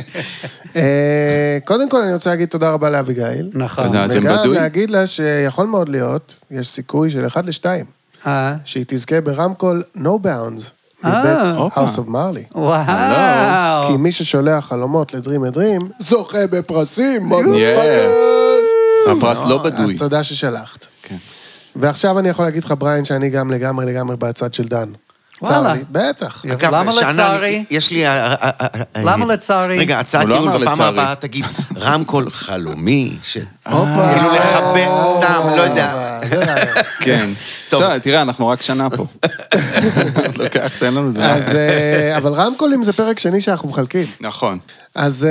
[0.76, 3.50] אה, קודם כל אני רוצה להגיד תודה רבה לאביגיל.
[3.54, 3.86] נכון.
[3.88, 4.04] תודה.
[4.04, 4.52] אז וגם?
[4.52, 7.86] להגיד לה שיכול מאוד להיות, יש סיכוי של אחד לשתיים,
[8.28, 10.64] אה, שהיא תזכה ברמקול No Bounds,
[11.06, 11.20] אה.
[11.20, 11.86] מבית הופה.
[11.86, 12.56] House of Marley.
[12.58, 13.88] וואו.
[13.88, 17.36] כי מי ששולח חלומות לדרים אדרים, זוכה בפרסים, Yeah.
[17.36, 18.68] מודפקרס.
[19.12, 19.98] הפרס לא אז בדוי.
[19.98, 20.86] תודה ששלחת.
[21.04, 21.16] כן.
[21.76, 24.90] ועכשיו אני יכול להגיד לך, בריין, שאני גם לגמרי לגמרי בצד של דן.
[25.44, 25.74] צר.
[25.74, 26.46] לי, בטח.
[26.72, 27.66] למה לצערי?
[27.70, 28.08] יש לי...
[28.08, 29.78] אה, אה, אה, למה לצערי?
[29.78, 30.82] רגע, הצעת לא ייעול בפעם.
[30.82, 31.46] הבאה תגיד,
[31.78, 33.46] רמקול חלומי של...
[33.70, 34.14] הופה.
[34.14, 36.20] כאילו לחבר, סתם, לא יודע.
[37.00, 37.30] כן.
[37.70, 37.82] טוב.
[37.82, 39.06] טוב, תראה, אנחנו רק שנה פה.
[40.40, 41.24] לוקח, תן לנו זמן.
[41.24, 41.58] אז,
[42.18, 44.08] אבל רמקולים זה פרק שני שאנחנו מחלקים.
[44.22, 44.60] נכון.
[44.96, 45.28] אז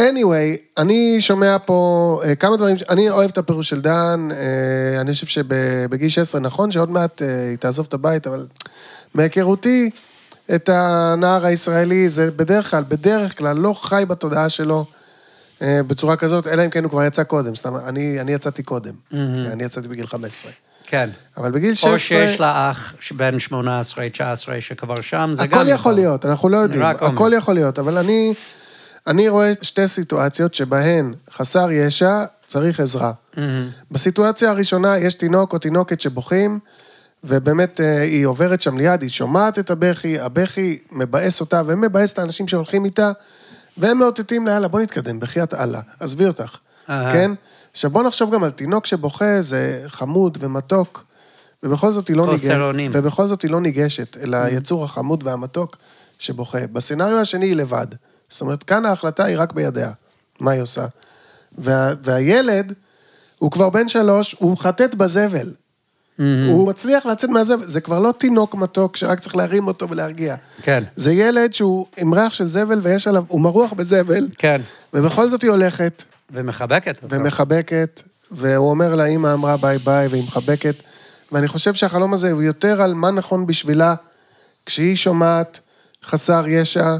[0.00, 5.12] anyway, אני שומע פה אה, כמה דברים, אני אוהב את הפירוש של דן, אה, אני
[5.12, 8.46] חושב שבגיל 16, נכון שעוד מעט אה, היא תעזוב את הבית, אבל
[9.14, 9.90] מהיכרותי
[10.54, 14.84] את הנער הישראלי, זה בדרך כלל, בדרך כלל לא חי בתודעה שלו
[15.62, 18.94] אה, בצורה כזאת, אלא אם כן הוא כבר יצא קודם, סתם, אני, אני יצאתי קודם,
[19.52, 20.52] אני יצאתי בגיל 15.
[20.86, 21.10] כן.
[21.36, 21.92] אבל בגיל 16...
[21.92, 26.48] או שיש לה אח בן 18, 19 שכבר שם, זה גם הכל יכול להיות, אנחנו
[26.48, 26.82] לא יודעים.
[26.82, 28.34] הכל יכול להיות, אבל אני,
[29.06, 33.12] אני רואה שתי סיטואציות שבהן חסר ישע צריך עזרה.
[33.90, 36.58] בסיטואציה הראשונה יש תינוק או תינוקת שבוכים,
[37.24, 42.18] ובאמת אה, היא עוברת שם ליד, היא שומעת את הבכי, הבכי מבאס אותה ומבאס את
[42.18, 43.12] האנשים שהולכים איתה,
[43.76, 46.56] והם מאותתים לה, יאללה, בוא נתקדם, בחייאת אללה, עזבי אותך,
[46.90, 47.12] אהה.
[47.12, 47.30] כן?
[47.72, 51.04] עכשיו בוא נחשוב גם על תינוק שבוכה, זה חמוד ומתוק,
[51.62, 52.90] ובכל זאת היא לא ניגשת, אונים.
[52.94, 55.76] ובכל זאת היא לא ניגשת אל היצור החמוד והמתוק
[56.18, 56.66] שבוכה.
[56.66, 57.86] בסצנריו השני היא לבד.
[58.28, 59.90] זאת אומרת, כאן ההחלטה היא רק בידיה,
[60.40, 60.86] מה היא עושה.
[61.58, 62.72] וה, והילד,
[63.38, 65.52] הוא כבר בן שלוש, הוא מחטט בזבל.
[66.18, 70.36] הוא מצליח לצאת מהזבל, זה כבר לא תינוק מתוק שרק צריך להרים אותו ולהרגיע.
[70.62, 70.82] כן.
[70.96, 74.60] זה ילד שהוא עם ריח של זבל ויש עליו, הוא מרוח בזבל, כן.
[74.94, 76.96] ובכל זאת היא הולכת, ומחבקת.
[77.02, 80.74] ומחבקת, והוא אומר לה, אמא אמרה ביי ביי, והיא מחבקת.
[81.32, 83.94] ואני חושב שהחלום הזה הוא יותר על מה נכון בשבילה
[84.66, 85.60] כשהיא שומעת
[86.04, 86.96] חסר ישע.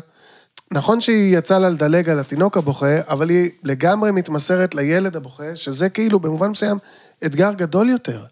[0.72, 5.88] נכון שהיא יצאה לה לדלג על התינוק הבוכה, אבל היא לגמרי מתמסרת לילד הבוכה, שזה
[5.88, 6.79] כאילו במובן מסוים
[7.26, 8.24] אתגר גדול יותר.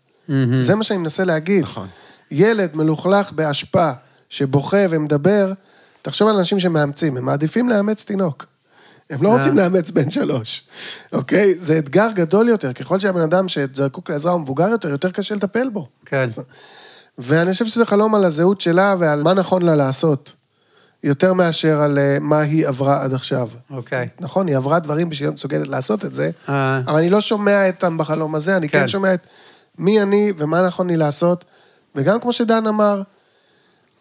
[0.61, 1.63] זה מה שאני מנסה להגיד.
[1.63, 1.89] נכון.
[2.31, 3.91] ילד מלוכלך באשפה,
[4.29, 5.53] שבוכה ומדבר,
[6.03, 8.47] תחשוב על אנשים שמאמצים, הם מעדיפים לאמץ תינוק.
[9.11, 10.67] הם לא רוצים לאמץ בן שלוש,
[11.13, 11.55] אוקיי?
[11.55, 12.73] זה אתגר גדול יותר.
[12.73, 15.89] ככל שהבן אדם שזקוק לעזרה הוא מבוגר יותר, יותר קשה לטפל בו.
[16.07, 16.27] כן.
[17.19, 20.33] ואני חושב שזה חלום על הזהות שלה ועל מה נכון לה לעשות,
[21.05, 23.49] יותר מאשר על אה, מה היא עברה עד עכשיו.
[23.71, 24.09] אוקיי.
[24.21, 26.81] נכון, היא עברה דברים בשביל להיות מסוגלת לעשות את זה, אה.
[26.87, 28.89] אבל אני לא שומע אותם בחלום הזה, אני כן כן.
[28.89, 29.21] שומע את
[29.79, 31.45] מי אני ומה נכון לי לעשות.
[31.95, 33.03] וגם כמו שדן אמר,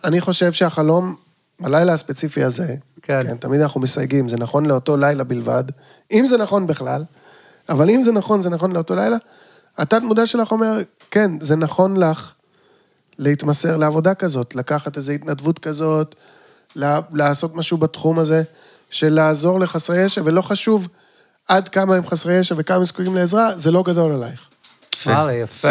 [0.03, 1.15] אני חושב שהחלום,
[1.59, 3.19] בלילה הספציפי הזה, כן.
[3.23, 5.63] כן, תמיד אנחנו מסייגים, זה נכון לאותו לילה בלבד,
[6.11, 7.03] אם זה נכון בכלל,
[7.69, 9.17] אבל אם זה נכון, זה נכון לאותו לילה,
[9.77, 10.77] התת-מודע שלך אומר,
[11.11, 12.33] כן, זה נכון לך
[13.17, 16.15] להתמסר לעבודה כזאת, לקחת איזו התנדבות כזאת,
[17.13, 18.43] לעשות משהו בתחום הזה,
[18.89, 20.87] של לעזור לחסרי ישע, ולא חשוב
[21.47, 24.49] עד כמה הם חסרי ישע וכמה הם זקוקים לעזרה, זה לא גדול עלייך.
[25.05, 25.67] וואלה, יפה.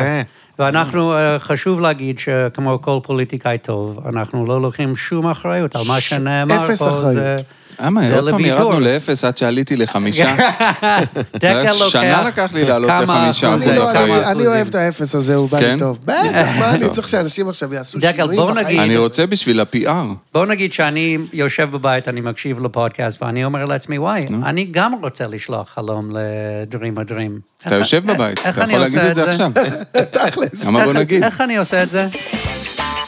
[0.58, 6.00] ואנחנו, אה, חשוב להגיד שכמו כל פוליטיקאי טוב, אנחנו לא לוקחים שום אחריות על מה
[6.00, 6.64] שנאמר פה.
[6.64, 7.42] אפס אחריות.
[7.80, 8.44] מה, זה עוד פעם.
[8.44, 10.37] ירדנו לאפס עד שעליתי לחמישה.
[11.90, 15.58] שנה לקח לי לעלות לחמישה אני לא אחוז אוהב- אני את האפס הזה, הוא בא
[15.58, 15.78] לי כן?
[15.78, 15.98] טוב.
[16.04, 18.80] בטח, מה אני צריך שאנשים עכשיו יעשו שינויים בחיים?
[18.80, 19.88] אני רוצה בשביל ה-PR.
[20.35, 25.26] בוא נגיד שאני יושב בבית, אני מקשיב לפודקאסט, ואני אומר לעצמי, וואי, אני גם רוצה
[25.26, 27.40] לשלוח חלום לדרים הדרים.
[27.66, 29.52] אתה יושב בבית, אתה יכול להגיד את זה עכשיו.
[30.11, 30.64] תכלס.
[30.66, 31.24] למה בוא נגיד?
[31.24, 32.06] איך אני עושה את זה?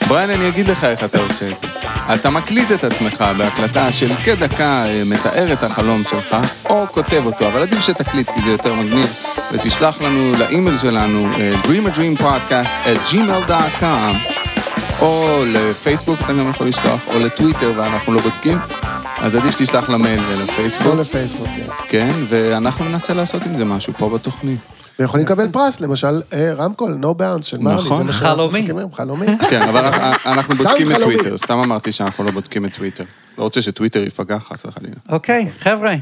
[0.09, 1.67] בריין, אני אגיד לך איך אתה עושה את זה.
[2.15, 6.37] אתה מקליט את עצמך בהקלטה של כדקה, אה, מתאר את החלום שלך,
[6.71, 9.07] או כותב אותו, אבל עדיף שתקליט כי זה יותר מגניב,
[9.53, 14.35] ותשלח לנו לאימייל שלנו, אה, dreamadreampodcast at gmail.com,
[15.01, 18.59] או לפייסבוק אתה גם יכול לשלוח, או לטוויטר ואנחנו לא בודקים,
[19.19, 20.87] אז עדיף שתשלח למייל ולפייסבוק.
[20.87, 21.73] לא לפייסבוק, כן.
[21.89, 24.74] כן, ואנחנו ננסה לעשות עם זה משהו פה בתוכנית.
[24.99, 27.77] ויכולים לקבל פרס, למשל, אה, רמקול, no bounce של מרלי.
[27.77, 27.99] נכון.
[27.99, 28.67] זה מה שאנחנו חלומי.
[28.93, 29.27] חלומי.
[29.51, 29.85] כן, אבל
[30.27, 31.01] אנחנו סאונד בודקים את.
[31.01, 33.05] טוויטר, סתם אמרתי שאנחנו לא בודקים את טוויטר.
[33.39, 34.97] לא רוצה שטוויטר ייפגע, חס וחלילה.
[35.09, 35.95] אוקיי, חבר'ה.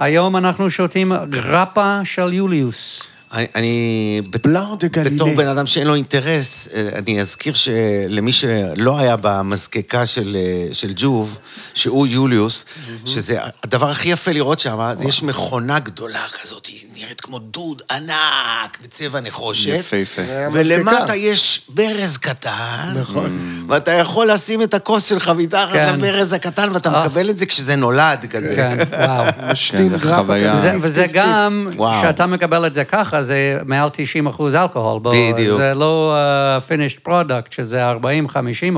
[0.00, 3.13] היום אנחנו שותים גרפה של יוליוס.
[3.34, 5.10] אני- בלאו דה גלילה.
[5.10, 10.74] בתור בן אדם שאין לו אינטרס, אה, אני אזכיר שלמי שלא היה במזקקה של, אה,
[10.74, 11.38] של ג'וב,
[11.74, 12.64] שהוא יוליוס,
[13.06, 17.82] שזה הדבר הכי יפה לראות שם, זה יש מכונה גדולה כזאת, היא נראית כמו דוד
[17.90, 19.70] ענק בצבע נחושת.
[19.80, 20.22] יפהפה.
[20.52, 21.16] ולמטה המזקקה.
[21.16, 22.94] יש ברז קטן.
[23.00, 23.64] נכון.
[23.68, 25.94] ואתה יכול לשים את הכוס שלך מתחת כן.
[25.94, 27.00] לברז הקטן, ואתה אה.
[27.00, 28.52] מקבל את זה כשזה נולד כזה.
[28.56, 29.24] כן, וואו.
[29.70, 30.52] כן, זה גרפה חוויה.
[30.52, 30.60] כזה.
[30.60, 31.68] זה, וזה גם.
[32.00, 35.00] כשאתה מקבל את זה ככה, זה מעל 90 אחוז אלכוהול.
[35.00, 35.58] בוא, בדיוק.
[35.58, 36.16] זה לא
[36.58, 37.98] uh, finished product, שזה 40-50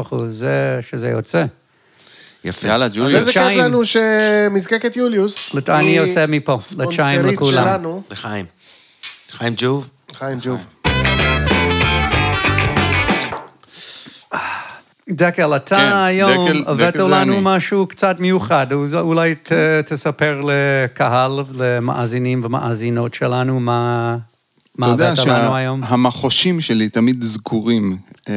[0.01, 1.45] אחוז, זה שזה יוצא.
[2.45, 2.69] יפה.
[2.69, 3.15] יאללה, אז ג'וליוס.
[3.15, 3.43] איזה כיף.
[3.43, 5.57] לנו שמזקקת יוליוס.
[5.69, 7.53] אני היא עושה מפה, לצ'יים ספונסרית לכולם.
[7.65, 8.03] שלנו.
[8.11, 8.45] לחיים.
[9.31, 9.89] חיים ג'וב.
[10.13, 10.65] חיים ג'וב.
[15.11, 17.41] דקל, אתה כן, היום דקל- הבאת דקל לנו.
[17.41, 18.67] משהו קצת מיוחד.
[18.73, 19.53] אז אולי ת,
[19.87, 24.17] תספר לקהל, למאזינים ומאזינות שלנו, מה,
[24.79, 25.81] מה אתה יודע הבאת לנו היום.
[25.89, 27.97] שהמחושים שלי תמיד זכורים
[28.29, 28.35] אה,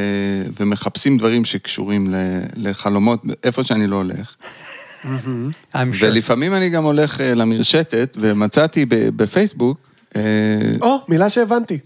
[0.60, 2.16] ומחפשים דברים שקשורים ל-
[2.56, 4.36] לחלומות, איפה שאני לא הולך.
[5.04, 5.08] I'm
[5.74, 5.78] sure.
[6.02, 9.78] ולפעמים אני גם הולך אה, למרשתת, ומצאתי ב- בפייסבוק,
[10.16, 10.22] אה,
[10.82, 11.78] או, מילה שהבנתי.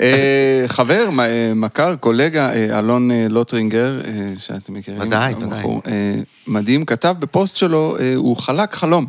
[0.00, 5.00] אה, חבר, מ- אה, מכר, קולגה, אה, אלון אה, לוטרינגר, אה, שאתם מכירים.
[5.00, 5.64] ודאי, ודאי.
[5.86, 6.14] אה,
[6.46, 9.06] מדהים, כתב בפוסט שלו, אה, הוא חלם חלום.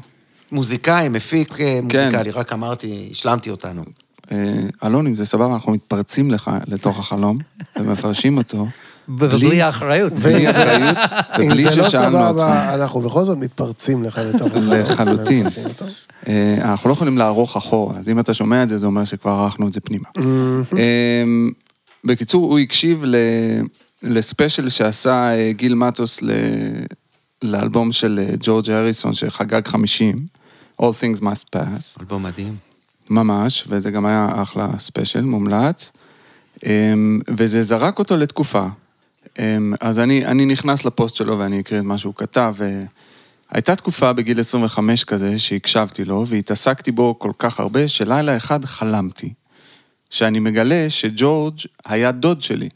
[0.56, 2.04] מוזיקאי, מפיק אה, כן.
[2.04, 3.84] מוזיקלי, רק אמרתי, השלמתי אותנו.
[4.32, 4.38] אה,
[4.84, 7.38] אלון, אם זה סבבה, אנחנו מתפרצים לך לתוך החלום,
[7.80, 8.68] ומפרשים אותו.
[9.10, 10.14] ובלי אחריות.
[10.14, 10.98] בלי אחריות,
[11.42, 12.30] אם ובלי זה לא ששאלנו אותך.
[12.32, 14.74] סבבה, אנחנו בכל זאת מתפרצים לך לתוך החלום.
[14.74, 15.46] לחלוטין.
[16.28, 19.32] אה, אנחנו לא יכולים לערוך אחורה, אז אם אתה שומע את זה, זה אומר שכבר
[19.32, 20.08] ערכנו את זה פנימה.
[20.78, 21.24] אה,
[22.06, 23.16] בקיצור, הוא הקשיב ל-
[24.04, 26.30] לספיישל שעשה גיל מטוס ל-
[27.44, 30.16] לאלבום של ג'ורג' הריסון, שחגג 50,
[30.82, 32.00] All Things Must Pass.
[32.00, 32.58] אלבום מדהים.
[33.10, 35.92] ממש, וזה גם היה אחלה ספיישל, מומלץ.
[36.66, 38.66] אמ, וזה זרק אותו לתקופה.
[39.40, 42.56] אמ, אז אני, אני נכנס לפוסט שלו ואני אקריא את מה שהוא כתב.
[43.52, 49.34] הייתה תקופה בגיל 25 כזה שהקשבתי לו והתעסקתי בו כל כך הרבה, שלילה אחד חלמתי.
[50.10, 52.70] שאני מגלה שג'ורג' היה דוד שלי.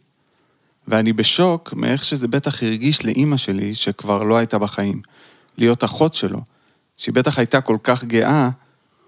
[0.87, 5.01] ואני בשוק מאיך שזה בטח הרגיש לאימא שלי, שכבר לא הייתה בחיים.
[5.57, 6.39] להיות אחות שלו,
[6.99, 8.49] שהיא בטח הייתה כל כך גאה,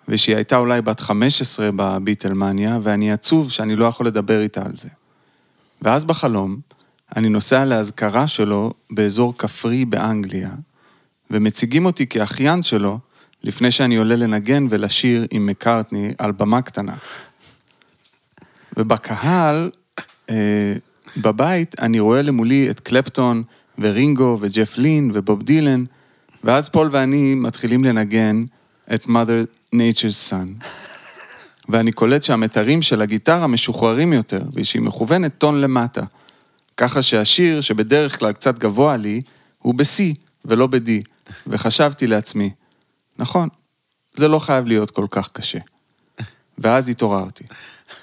[0.07, 4.89] ושהיא הייתה אולי בת 15 בביטלמניה, ואני עצוב שאני לא יכול לדבר איתה על זה.
[5.81, 6.59] ואז בחלום,
[7.15, 10.49] אני נוסע לאזכרה שלו באזור כפרי באנגליה,
[11.31, 12.99] ומציגים אותי כאחיין שלו,
[13.43, 16.95] לפני שאני עולה לנגן ולשיר עם מקארטני על במה קטנה.
[18.77, 19.69] ובקהל,
[20.29, 20.73] אה,
[21.17, 23.43] בבית, אני רואה למולי את קלפטון
[23.79, 25.83] ורינגו וג'ף לין ובוב דילן,
[26.43, 28.43] ואז פול ואני מתחילים לנגן
[28.93, 30.65] את mother nature's son.
[31.69, 36.01] ואני קולט שהמתרים של הגיטרה משוחררים יותר, ושהיא מכוונת טון למטה.
[36.77, 39.21] ככה שהשיר, שבדרך כלל קצת גבוה לי,
[39.59, 40.89] הוא ב-C ולא ב-D.
[41.47, 42.49] וחשבתי לעצמי,
[43.19, 43.49] נכון,
[44.13, 45.59] זה לא חייב להיות כל כך קשה.
[46.57, 47.43] ואז התעוררתי.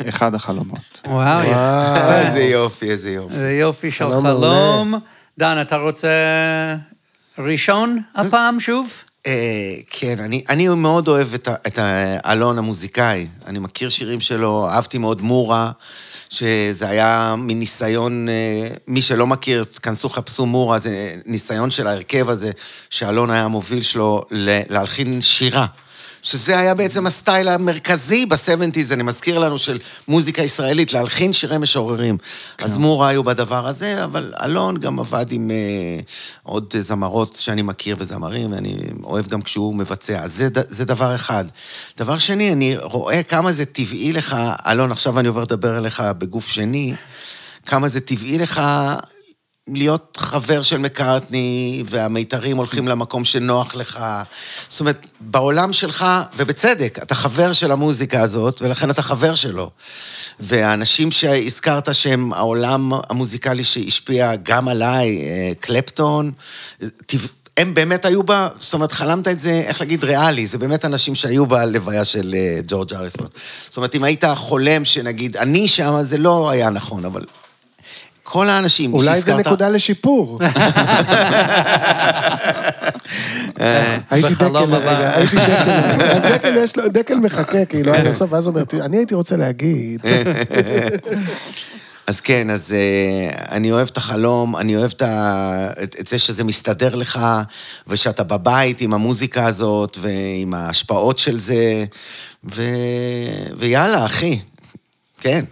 [0.09, 1.01] אחד החלומות.
[1.07, 2.19] וואו, יפה.
[2.19, 3.35] איזה יופי, איזה יופי.
[3.35, 4.95] זה יופי של חלום חלום.
[5.39, 6.09] דן, אתה רוצה
[7.39, 8.93] ראשון הפעם שוב?
[9.27, 13.27] אה, כן, אני, אני מאוד אוהב את, את האלון המוזיקאי.
[13.47, 15.71] אני מכיר שירים שלו, אהבתי מאוד מורה,
[16.31, 22.29] שזה היה מין ניסיון, אה, מי שלא מכיר, כנסו, חפשו מורה, זה ניסיון של ההרכב
[22.29, 22.51] הזה,
[22.91, 24.23] שאלון היה המוביל שלו
[24.69, 25.67] להלחין שירה.
[26.23, 32.19] שזה היה בעצם הסטייל המרכזי ב-70's, אני מזכיר לנו, של מוזיקה ישראלית, להלחין שירי משוררים.
[32.59, 36.01] אז מורה היו בדבר הזה, אבל אלון גם עבד עם אה,
[36.43, 40.21] עוד זמרות שאני מכיר וזמרים, ואני אוהב גם כשהוא מבצע.
[40.23, 41.45] אז זה, זה דבר אחד.
[41.99, 46.49] דבר שני, אני רואה כמה זה טבעי לך, אלון, עכשיו אני עובר לדבר אליך בגוף
[46.49, 46.95] שני,
[47.67, 48.63] כמה זה טבעי לך
[49.73, 54.01] להיות חבר של מקארטני, והמיתרים הולכים למקום שנוח לך.
[54.69, 56.07] זאת אומרת, בעולם שלך,
[56.37, 59.71] ובצדק, אתה חבר של המוזיקה הזאת, ולכן אתה חבר שלו.
[60.41, 66.33] והאנשים שהזכרת שהם העולם המוזיקלי שהשפיע גם עליי, אה, קלפטון,
[67.59, 71.15] הם באמת היו בה, זאת אומרת, חלמת את זה, איך להגיד, ריאלי, זה באמת אנשים
[71.15, 73.27] שהיו בלוויה של אה, ג'ורג' אריסון.
[73.69, 77.25] זאת אומרת, אם היית חולם שנגיד, אני שם, זה לא היה נכון, אבל
[78.31, 80.39] כל האנשים אולי זה נקודה לשיפור.
[84.11, 84.89] הייתי בחלום דקל.
[84.89, 88.83] רגע, הייתי דקל, דקל יש לו, דקל מחכה כאילו עד הסוף, ואז הוא אומר, "תראי,
[88.83, 90.01] אני הייתי רוצה להגיד.
[92.07, 92.75] אז כן, אז uh,
[93.51, 97.21] אני אוהב את החלום, אני אוהב את, ה, את, את זה שזה מסתדר לך,
[97.87, 101.85] ושאתה בבית עם המוזיקה הזאת, ועם ההשפעות של זה,
[102.55, 102.63] ו,
[103.57, 104.39] ויאללה, אחי,
[105.21, 105.45] כן.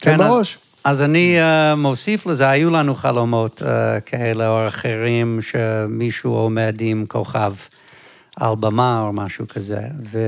[0.00, 0.58] כן, אז- בראש.
[0.84, 7.04] אז אני uh, מוסיף לזה, היו לנו חלומות uh, כאלה או אחרים, שמישהו עומד עם
[7.08, 7.52] כוכב
[8.36, 9.80] על במה או משהו כזה.
[10.04, 10.18] ו...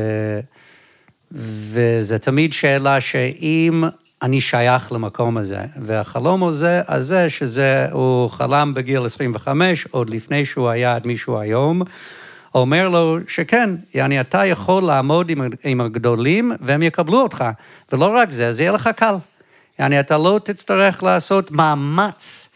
[1.32, 3.84] וזה תמיד שאלה שאם
[4.22, 10.68] אני שייך למקום הזה, והחלום הזה, הזה שזה, הוא חלם בגיל 25, עוד לפני שהוא
[10.68, 11.82] היה עד מישהו היום,
[12.54, 17.44] אומר לו שכן, יעני, אתה יכול לעמוד עם, עם הגדולים והם יקבלו אותך.
[17.92, 19.14] ולא רק זה, זה יהיה לך קל.
[19.78, 22.48] יעני, אתה לא תצטרך לעשות מאמץ,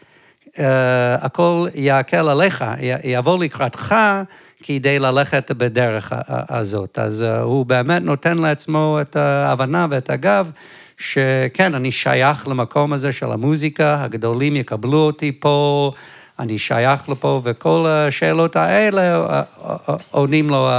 [0.45, 0.59] uh,
[1.21, 3.95] הכל יקל עליך, י- יבוא לקראתך
[4.63, 6.99] כדי ללכת בדרך הזאת.
[6.99, 10.51] אז uh, הוא באמת נותן לעצמו את ההבנה ואת הגב,
[10.97, 15.91] שכן, אני שייך למקום הזה של המוזיקה, הגדולים יקבלו אותי פה,
[16.39, 20.69] אני שייך לפה, וכל השאלות האלה uh, עונים לו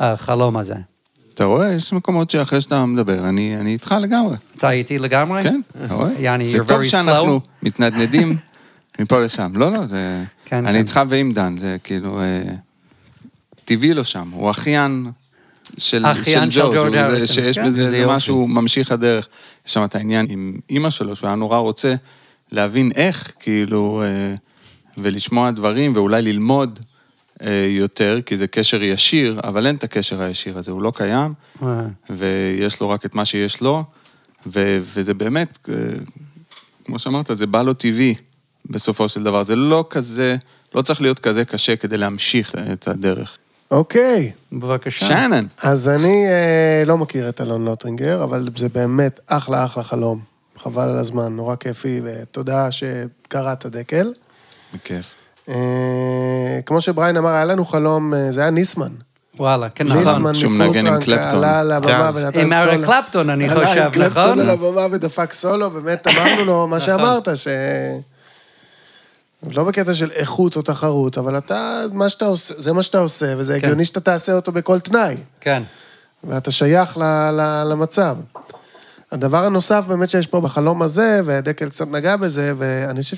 [0.00, 0.91] החלום הזה.
[1.34, 4.36] אתה רואה, יש מקומות שאחרי שאתה מדבר, אני אני איתך לגמרי.
[4.56, 5.42] אתה איתי לגמרי?
[5.42, 6.10] כן, אתה רואה?
[6.18, 7.40] יעני, זה טוב שאנחנו.
[7.62, 8.36] מתנדנדים
[8.98, 9.52] מפה לשם.
[9.54, 10.24] לא, לא, זה...
[10.44, 10.74] כן, אני כן.
[10.74, 12.20] איתך ועם דן, זה כאילו...
[12.20, 12.42] אה,
[13.64, 15.10] טבעי לו שם, הוא אחיין
[15.78, 17.66] של של ג'ורג', שיש כן.
[17.66, 18.06] בזה איזה.
[18.06, 19.28] משהו ממשיך הדרך.
[19.66, 21.94] יש שם את העניין עם אימא שלו, שהוא היה נורא רוצה
[22.52, 24.34] להבין איך, כאילו, אה,
[24.98, 26.80] ולשמוע דברים, ואולי ללמוד
[27.68, 31.34] יותר, כי זה קשר ישיר, אבל אין את הקשר הישיר הזה, הוא לא קיים.
[31.62, 31.68] אה.
[32.10, 33.84] ויש לו רק את מה שיש לו,
[34.46, 35.74] ו- וזה באמת, אה,
[36.84, 38.14] כמו שאמרת, זה בא לו טבעי
[38.70, 39.42] בסופו של דבר.
[39.42, 40.36] זה לא כזה,
[40.74, 43.38] לא צריך להיות כזה קשה כדי להמשיך את הדרך.
[43.70, 45.06] אוקיי, בבקשה.
[45.06, 50.20] שאנן, אז אני אה, לא מכיר את אלון לוטרינגר, אבל זה באמת אחלה אחלה חלום.
[50.58, 54.12] חבל על הזמן, נורא כיפי, ותודה שקראת דקל.
[54.74, 55.21] בכיף.
[55.48, 58.92] אה, כמו שבריין אמר, היה לנו חלום, אה, זה היה ניסמן.
[59.38, 59.98] וואלה, כן, נכון.
[59.98, 61.38] ניסמן שהוא מנגן עם מפוטרנק קלפטון.
[61.44, 62.18] עלה על הבמה כן.
[62.18, 62.72] ונתן עם סולו.
[62.72, 64.40] אריק קלפטון, אני עלה חושב, עם קלפטון נכון?
[64.40, 67.48] על הבמה ודפק סולו, באמת אמרנו לו מה שאמרת, ש...
[69.50, 73.34] לא בקטע של איכות או תחרות, אבל אתה, מה שאתה עושה, זה מה שאתה עושה,
[73.36, 73.66] וזה כן.
[73.66, 75.62] הגיוני שאתה תעשה אותו בכל תנאי, כן.
[76.24, 78.16] ואתה שייך ל, ל, למצב.
[79.12, 83.16] הדבר הנוסף באמת שיש פה בחלום הזה, ודקל קצת נגע בזה, ואני חושב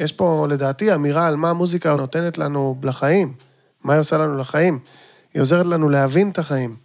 [0.00, 3.32] שיש פה לדעתי אמירה על מה המוזיקה נותנת לנו לחיים,
[3.84, 4.78] מה היא עושה לנו לחיים.
[5.34, 6.76] היא עוזרת לנו להבין את החיים,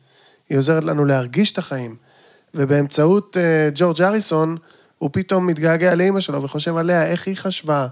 [0.49, 1.95] היא עוזרת לנו להרגיש את החיים,
[2.53, 4.57] ובאמצעות אה, ג'ורג' אריסון,
[4.97, 7.87] הוא פתאום מתגעגע לאימא שלו וחושב עליה, איך היא חשבה,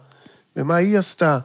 [0.55, 1.39] ומה היא עשתה,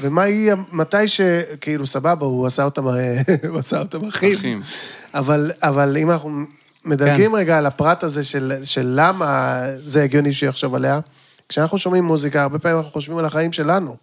[0.00, 1.20] ומה היא, מתי ש...
[1.60, 2.86] כאילו, סבבה, הוא עשה אותם,
[3.50, 4.34] הוא עשה אותם אחים.
[4.36, 4.62] אחים.
[5.14, 6.44] אבל, אבל אם אנחנו
[6.84, 11.00] מדלגים רגע על הפרט הזה של, של למה זה הגיוני שיחשוב עליה,
[11.48, 13.96] כשאנחנו שומעים מוזיקה, הרבה פעמים אנחנו חושבים על החיים שלנו,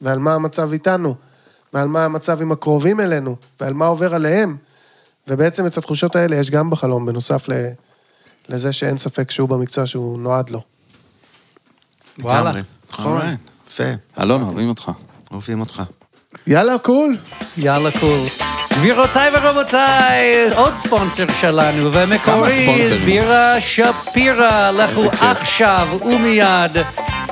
[0.00, 1.14] ועל מה המצב איתנו,
[1.72, 4.56] ועל מה המצב עם הקרובים אלינו, ועל מה עובר עליהם.
[5.28, 7.52] ובעצם את התחושות האלה יש גם בחלום, בנוסף ל,
[8.48, 10.62] לזה שאין ספק שהוא במקצוע שהוא נועד לו.
[12.18, 12.50] וואלה.
[12.90, 13.22] נכון.
[13.66, 13.84] יפה,
[14.20, 14.90] אלון, אוהבים אותך.
[15.30, 15.82] אוהבים אותך.
[16.46, 17.16] יאללה, cool.
[17.56, 18.47] יאללה, cool.
[18.78, 22.66] גבירותיי ורבותיי, עוד ספונסר שלנו, ומקורי?
[23.04, 25.10] בירה שפירא, לכו.
[25.20, 26.78] עכשיו ומיד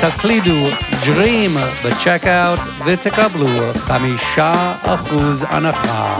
[0.00, 0.66] תקלידו
[1.02, 6.16] Dream ב checkout ותקבלו חמישה אחוז הנחה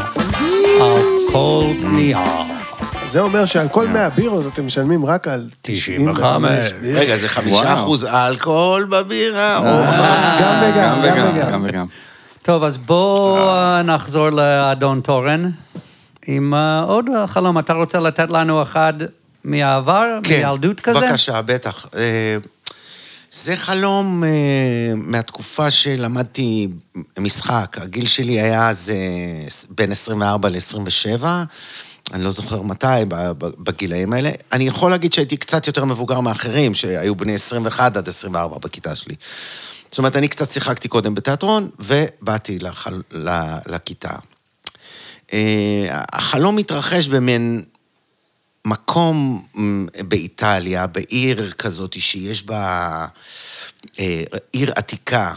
[0.81, 1.03] על
[1.33, 2.54] כל קנייה.
[3.15, 7.03] זה אומר שעל כל 100 בירות אתם משלמים רק על 95 בירות.
[7.03, 7.75] רגע, זה חמישה.
[7.75, 9.57] אחוז אלכוהול בבירה?
[9.57, 11.53] אה, גם וגם, גם גם וגם, וגם.
[11.53, 11.87] גם וגם.
[12.43, 15.51] טוב, אז בואו אה, נחזור לאדון תורן
[16.27, 17.59] עם אה, עוד חלום.
[17.59, 18.95] אתה רוצה לתת לנו אחד
[19.45, 21.01] מהעבר, מילדות כזה?
[21.01, 21.87] כן, בבקשה, בטח.
[23.31, 24.23] זה חלום
[24.95, 26.69] מהתקופה שלמדתי
[27.19, 27.77] משחק.
[27.81, 28.93] הגיל שלי היה אז
[29.71, 31.25] בין 24 ל-27.
[32.13, 32.87] אני לא זוכר מתי,
[33.39, 34.31] בגילאים האלה.
[34.53, 39.15] אני יכול להגיד שהייתי קצת יותר מבוגר מאחרים, שהיו בני 21 עד 24 בכיתה שלי.
[39.91, 43.03] זאת אומרת, אני קצת שיחקתי קודם בתיאטרון, ובאתי לחל...
[43.67, 44.15] לכיתה.
[45.33, 47.63] אה, החלום התרחש במין
[48.65, 49.47] מקום
[50.09, 53.07] באיטליה, בעיר כזאת שיש בה
[53.99, 55.35] אה, עיר עתיקה,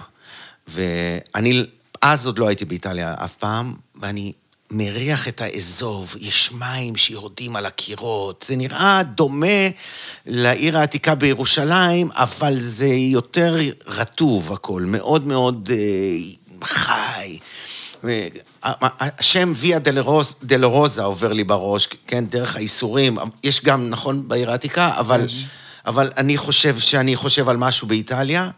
[0.67, 1.65] ואני
[2.01, 4.33] אז עוד לא הייתי באיטליה אף פעם, ואני
[4.71, 9.67] מריח את האזוב, יש מים שיורדים על הקירות, זה נראה דומה
[10.25, 13.55] לעיר העתיקה בירושלים, אבל זה יותר
[13.87, 16.17] רטוב הכל, מאוד מאוד אה,
[16.63, 17.39] חי.
[18.03, 18.27] ו-
[18.63, 23.17] השם ויה דלרוס- דלרוזה עובר לי בראש, כן, דרך האיסורים.
[23.43, 25.25] יש גם, נכון, בעיר העתיקה, אבל,
[25.85, 28.49] אבל אני חושב שאני חושב על משהו באיטליה,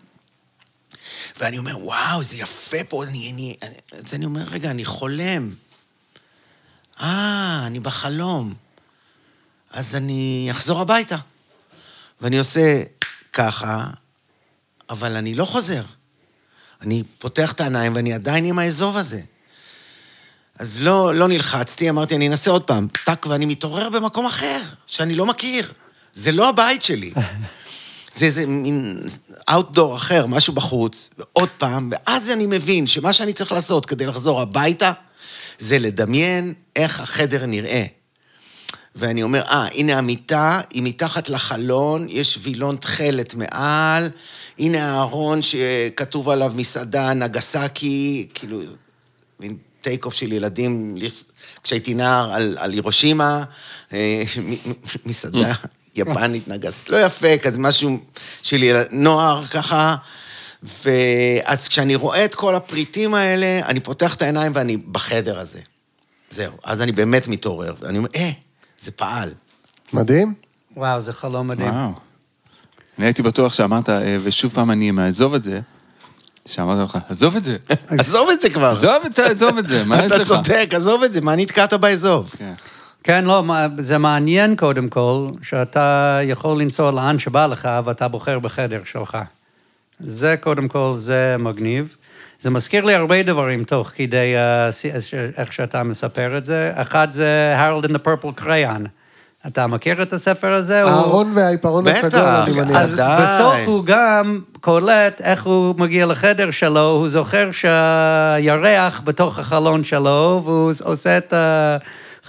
[1.39, 3.73] ואני אומר, וואו, זה יפה פה, אני, אני, אני,
[4.07, 5.53] אז אני אומר, רגע, אני חולם.
[7.01, 8.53] אה, אני בחלום.
[9.71, 11.17] אז אני אחזור הביתה.
[12.21, 12.83] ואני עושה
[13.33, 13.87] ככה,
[14.89, 15.83] אבל אני לא חוזר.
[16.81, 19.21] אני פותח את העיניים ואני עדיין עם האזוב הזה.
[20.59, 22.87] אז לא, לא נלחצתי, אמרתי, אני אנסה עוד פעם.
[23.05, 25.73] טאק, ואני מתעורר במקום אחר, שאני לא מכיר.
[26.13, 27.13] זה לא הבית שלי.
[28.15, 28.99] זה איזה מין
[29.49, 34.41] אאוטדור אחר, משהו בחוץ, ועוד פעם, ואז אני מבין שמה שאני צריך לעשות כדי לחזור
[34.41, 34.91] הביתה,
[35.59, 37.85] זה לדמיין איך החדר נראה.
[38.95, 44.09] ואני אומר, אה, הנה המיטה, היא מתחת לחלון, יש וילון תכלת מעל,
[44.59, 48.61] הנה הארון שכתוב עליו מסעדה נגסקי, כאילו,
[49.39, 50.97] מין טייק אוף של ילדים,
[51.63, 53.43] כשהייתי נער על, על הירושימה,
[53.93, 54.23] אה,
[55.05, 55.53] מסעדה
[55.95, 57.99] יפנית נגס, לא יפה, כזה משהו
[58.43, 59.95] של ילד, נוער ככה.
[60.63, 65.59] ואז כשאני רואה את כל הפריטים האלה, אני פותח את העיניים ואני בחדר הזה.
[66.29, 68.31] זהו, אז אני באמת מתעורר, ואני אומר, אה,
[68.79, 69.29] זה פעל.
[69.93, 70.33] מדהים.
[70.77, 71.69] וואו, זה חלום מדהים.
[71.69, 71.91] וואו.
[72.97, 75.59] אני הייתי בטוח שאמרת, אה, ושוב פעם אני מעזוב את זה,
[76.45, 77.57] שאמרתי לך, עזוב את זה.
[77.99, 78.71] עזוב את זה כבר.
[78.71, 80.27] עזוב את זה, עזוב את זה, מה יש אתה לך?
[80.27, 82.33] צודק, עזוב את זה, מה נתקעת באזוב?
[82.37, 82.53] כן.
[83.03, 88.39] כן, לא, מה- זה מעניין קודם כל, שאתה יכול לנסוע לאן שבא לך, ואתה בוחר
[88.39, 89.17] בחדר שלך.
[89.99, 91.95] זה קודם כל, זה מגניב.
[92.39, 96.71] זה מזכיר לי הרבה דברים תוך כדי אה, ש- איך שאתה מספר את זה.
[96.75, 98.81] אחד זה Harold in the Purple Crayon.
[99.47, 100.81] אתה מכיר את הספר הזה?
[100.83, 102.03] הוא- הארון והעיפרון בטח.
[102.03, 102.77] הסגול, אני מניח.
[102.77, 103.21] אז ודאי.
[103.23, 110.41] בסוף הוא גם קולט איך הוא מגיע לחדר שלו, הוא זוכר שהירח בתוך החלון שלו,
[110.45, 111.33] והוא עושה את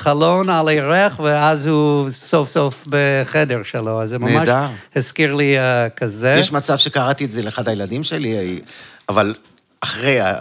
[0.00, 4.02] החלון על הירח, ואז הוא סוף סוף בחדר שלו.
[4.02, 4.66] אז זה ממש נהדר.
[4.96, 6.34] הזכיר לי אה, כזה.
[6.38, 8.60] יש מצב שקראתי את זה לאחד הילדים שלי,
[9.08, 9.34] אבל
[9.80, 10.34] אחרי, ה-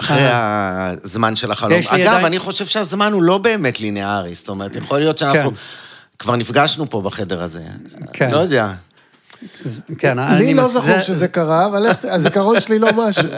[0.00, 1.72] אחרי הזמן של החלום.
[1.72, 1.96] אה.
[1.96, 5.50] לי אגב, עדיין- אני חושב שהזמן הוא לא באמת ליניארי, זאת אומרת, יכול להיות שאנחנו
[5.50, 5.56] כן.
[6.18, 7.60] כבר נפגשנו פה בחדר הזה.
[8.12, 8.30] כן.
[8.30, 8.68] לא יודע.
[9.98, 13.28] כן, לי אני לא מס- זכור זה- שזה קרה, אבל הזיכרון שלי לא משהו.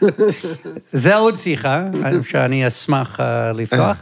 [0.92, 1.80] זה עוד שיחה
[2.28, 3.96] שאני אשמח אה, לפתוח,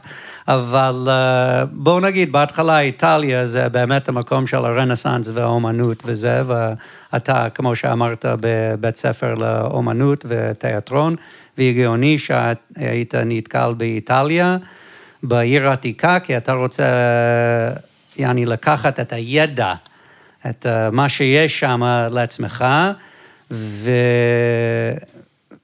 [0.48, 7.76] אבל אה, בואו נגיד, בהתחלה איטליה זה באמת המקום של הרנסאנס והאומנות וזה, ואתה, כמו
[7.76, 11.16] שאמרת, בבית ספר לאומנות ותיאטרון,
[11.58, 14.56] והגיוני שהיית נתקל באיטליה,
[15.22, 16.84] בעיר העתיקה, כי אתה רוצה,
[18.16, 19.74] יעני, לקחת את הידע,
[20.50, 22.64] את אה, מה שיש שם לעצמך,
[23.50, 23.90] ו...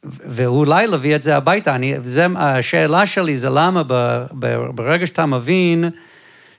[0.09, 1.75] ואולי להביא את זה הביתה.
[1.75, 5.85] אני, זה, השאלה שלי זה למה ב, ב, ברגע שאתה מבין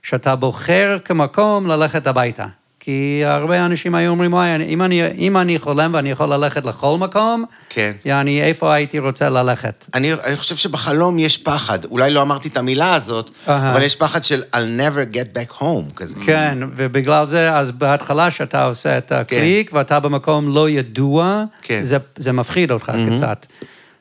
[0.03, 2.45] שאתה בוחר כמקום ללכת הביתה.
[2.89, 6.97] כי הרבה אנשים היו אומרים, וואי, אם אני, אם אני חולם ואני יכול ללכת לכל
[6.97, 7.91] מקום, כן.
[8.05, 9.85] יעני, איפה הייתי רוצה ללכת?
[9.93, 11.85] אני, אני חושב שבחלום יש פחד.
[11.85, 13.71] אולי לא אמרתי את המילה הזאת, אהה.
[13.71, 16.19] אבל יש פחד של I'll never get back home כזה.
[16.25, 21.81] כן, ובגלל זה, אז בהתחלה שאתה עושה את הקליק, ואתה במקום לא ידוע, כן.
[21.83, 23.45] זה, זה מפחיד אותך קצת.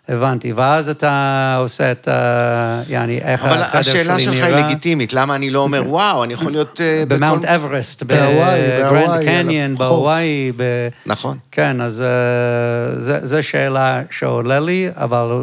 [0.08, 2.82] הבנתי, ואז אתה עושה את ה...
[2.88, 4.14] יעני, איך אבל החדר שלי נראה.
[4.14, 6.80] השאלה שלך היא לגיטימית, למה אני לא אומר, וואו, אני יכול להיות.
[7.08, 9.74] במאונט אברסט, בגרנד קניון.
[9.74, 10.52] בהוואי.
[10.56, 11.38] ב- נכון.
[11.52, 15.42] כן, אז אה, זו שאלה שעולה לי, אבל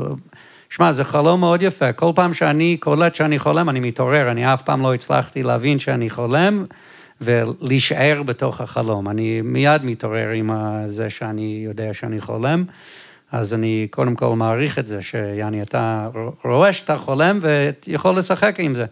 [0.70, 1.94] שמע, זה חלום מאוד יפה.
[1.94, 4.32] כל פעם שאני קולט שאני חולם, אני מתעורר.
[4.32, 6.66] אני אף פעם לא הצלחתי להבין שאני חולם
[7.22, 9.10] ולהישאר בתוך החלום.
[9.10, 10.52] אני מיד מתעורר עם
[10.88, 12.64] זה שאני יודע שאני חולם.
[13.36, 16.10] אז אני קודם כל מעריך את זה, שיעני, אתה
[16.44, 18.86] רואה שאתה חולם ויכול לשחק עם זה.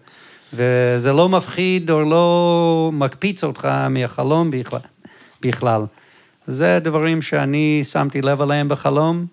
[0.54, 4.52] וזה לא מפחיד או לא מקפיץ אותך מהחלום
[5.42, 5.86] בכלל.
[6.48, 9.26] זה דברים שאני שמתי לב אליהם בחלום.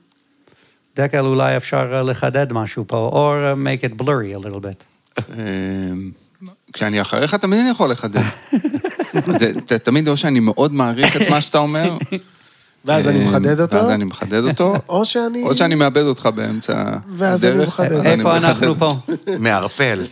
[0.97, 4.85] דקל, אולי אפשר לחדד משהו פה, uh, make it blurry a little bit.
[5.35, 6.11] אמ,
[6.73, 8.23] כשאני אחריך, תמיד אני יכול לחדד.
[9.85, 11.97] תמיד או שאני מאוד מעריך את מה שאתה אומר.
[12.85, 14.75] ואז אני אמ, מחדד אותו, ואז אני מחדד אותו.
[14.89, 15.43] או שאני...
[15.43, 17.03] או שאני מאבד אותך באמצע הדרך.
[17.09, 18.07] ואז אני מחדד.
[18.07, 18.37] איפה.
[18.37, 18.97] אנחנו פה?
[19.39, 20.03] מערפל.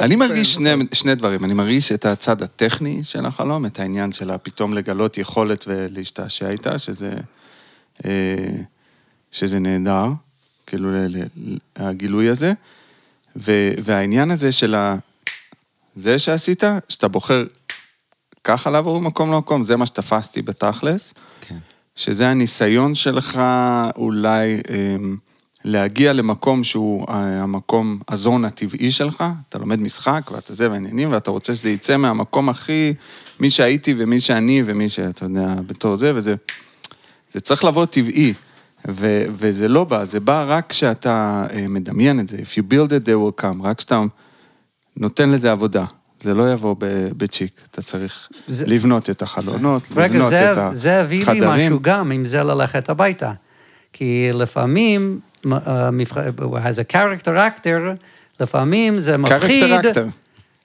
[0.00, 1.44] אני מרגיש שני, שני דברים.
[1.44, 6.78] אני מרגיש את הצד הטכני של החלום, את העניין של פתאום לגלות יכולת ולהשתעשע איתה,
[6.78, 7.12] שזה,
[8.04, 8.10] אה,
[9.32, 10.06] שזה נהדר,
[10.66, 12.52] כאילו ל- ל- הגילוי הזה.
[13.36, 13.52] ו,
[13.84, 14.96] והעניין הזה של ה...
[15.96, 17.44] זה שעשית, שאתה בוחר
[18.44, 21.14] ככה לעבור ממקום למקום, זה מה שתפסתי בתכלס.
[21.40, 21.58] כן.
[21.98, 23.40] שזה הניסיון שלך
[23.96, 25.16] אולי אמ,
[25.64, 31.30] להגיע למקום שהוא אה, המקום, הזון הטבעי שלך, אתה לומד משחק ואתה זה והעניינים, ואתה
[31.30, 32.94] רוצה שזה יצא מהמקום הכי,
[33.40, 36.34] מי שהייתי ומי שאני ומי שאתה יודע, בתור זה, וזה
[37.32, 38.34] זה צריך לבוא טבעי,
[38.88, 42.90] ו, וזה לא בא, זה בא רק כשאתה אה, מדמיין את זה, If you build
[42.90, 44.02] it, they will come, רק כשאתה
[44.96, 45.84] נותן לזה עבודה.
[46.20, 46.74] זה לא יבוא
[47.16, 50.74] בצ'יק, אתה צריך זה- לבנות את החלונות, רגע, לבנות זה, את החדרים.
[50.74, 53.32] זה הביא לי משהו גם, אם זה ללכת הביתה.
[53.92, 56.16] כי לפעמים, מבח-
[56.66, 58.00] as a character actor,
[58.40, 60.00] לפעמים זה מפחיד character actor.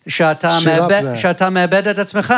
[0.07, 2.33] שאתה מאבד, זה- שאתה מאבד את עצמך.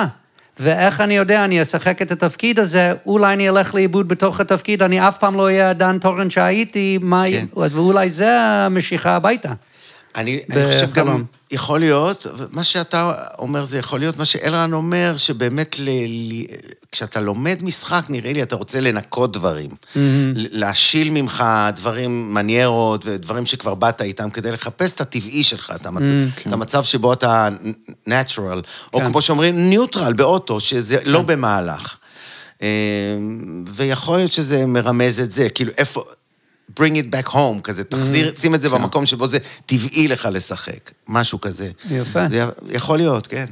[0.59, 5.07] ואיך אני יודע, אני אשחק את התפקיד הזה, אולי אני אלך לאיבוד בתוך התפקיד, אני
[5.07, 7.23] אף פעם לא אהיה דן תורן שהייתי, מה...
[7.27, 7.45] כן.
[7.71, 9.51] ואולי זה המשיכה הביתה.
[10.15, 11.23] אני, אני חושב גם.
[11.51, 16.45] יכול להיות, מה שאתה אומר זה יכול להיות מה שאלרן אומר, שבאמת ל, ל,
[16.91, 19.69] כשאתה לומד משחק, נראה לי אתה רוצה לנקות דברים.
[19.95, 21.43] ל- להשיל ממך
[21.75, 26.13] דברים, מניירות ודברים שכבר באת איתם, כדי לחפש את הטבעי שלך, את המצב,
[26.47, 27.49] את המצב שבו אתה
[28.09, 28.61] natural,
[28.93, 29.05] או כן.
[29.05, 31.95] כמו שאומרים, ניוטרל באוטו, שזה לא במהלך.
[32.61, 32.67] אה,
[33.67, 36.03] ויכול להיות שזה מרמז את זה, כאילו איפה...
[36.79, 40.91] bring it back home, כזה, תחזיר, שים את זה במקום שבו זה טבעי לך לשחק,
[41.07, 41.69] משהו כזה.
[41.91, 42.29] יפה.
[42.29, 43.45] זה יכול להיות, כן.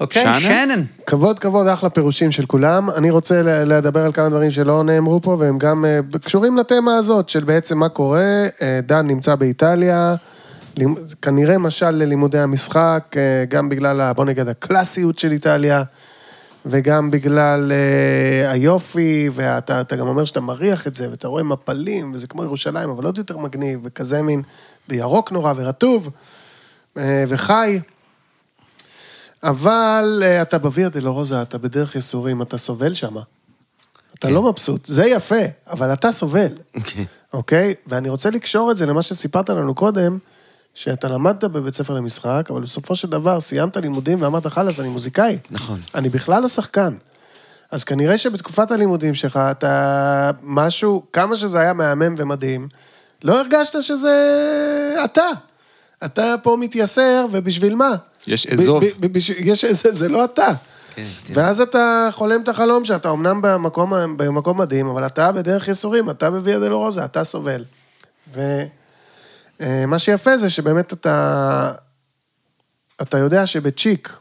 [0.00, 0.40] אוקיי, שאנן?
[0.40, 0.82] שנן.
[1.06, 2.90] כבוד, כבוד, אחלה פירושים של כולם.
[2.90, 7.28] אני רוצה לדבר על כמה דברים שלא נאמרו פה, והם גם אה, קשורים לתמה הזאת,
[7.28, 8.46] של בעצם מה קורה.
[8.62, 10.14] אה, דן נמצא באיטליה,
[11.22, 15.82] כנראה משל ללימודי המשחק, אה, גם בגלל, בוא נגיד, הקלאסיות של איטליה,
[16.70, 22.12] וגם בגלל אה, היופי, ואתה אתה גם אומר שאתה מריח את זה, ואתה רואה מפלים,
[22.14, 24.42] וזה כמו ירושלים, אבל עוד יותר מגניב, וכזה מין
[24.88, 26.10] בירוק נורא ורטוב,
[26.96, 27.80] אה, וחי.
[29.42, 33.16] אבל אה, אתה בוויה דלרוזה, אתה בדרך ייסורים, אתה סובל שם.
[34.18, 36.52] אתה לא מבסוט, זה יפה, אבל אתה סובל,
[37.32, 37.74] אוקיי?
[37.86, 40.18] ואני רוצה לקשור את זה למה שסיפרת לנו קודם,
[40.78, 45.38] שאתה למדת בבית ספר למשחק, אבל בסופו של דבר סיימת לימודים ואמרת, חלאס, אני מוזיקאי.
[45.50, 45.80] נכון.
[45.94, 46.94] אני בכלל לא שחקן.
[47.70, 52.68] אז כנראה שבתקופת הלימודים שלך, אתה משהו, כמה שזה היה מהמם ומדהים,
[53.24, 54.14] לא הרגשת שזה
[55.04, 55.26] אתה.
[56.04, 57.94] אתה פה מתייסר, ובשביל מה?
[58.26, 58.82] יש אזוב.
[59.38, 60.52] יש איזה, זה לא אתה.
[60.94, 61.34] כן, כן.
[61.36, 66.30] ואז אתה חולם את החלום שאתה אמנם במקום, במקום מדהים, אבל אתה בדרך ייסורים, אתה
[66.30, 67.64] בוויה דלרוזה, אתה סובל.
[69.60, 71.72] ומה שיפה זה שבאמת אתה,
[73.02, 74.18] אתה יודע שבצ'יק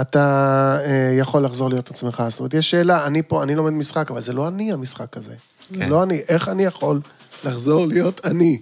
[0.00, 2.22] אתה אה, יכול לחזור להיות עצמך.
[2.28, 5.34] זאת אומרת, יש שאלה, אני פה, אני לומד משחק, אבל זה לא אני המשחק הזה.
[5.70, 5.88] זה כן.
[5.88, 6.20] לא אני.
[6.28, 7.00] איך אני יכול
[7.44, 8.60] לחזור להיות אני?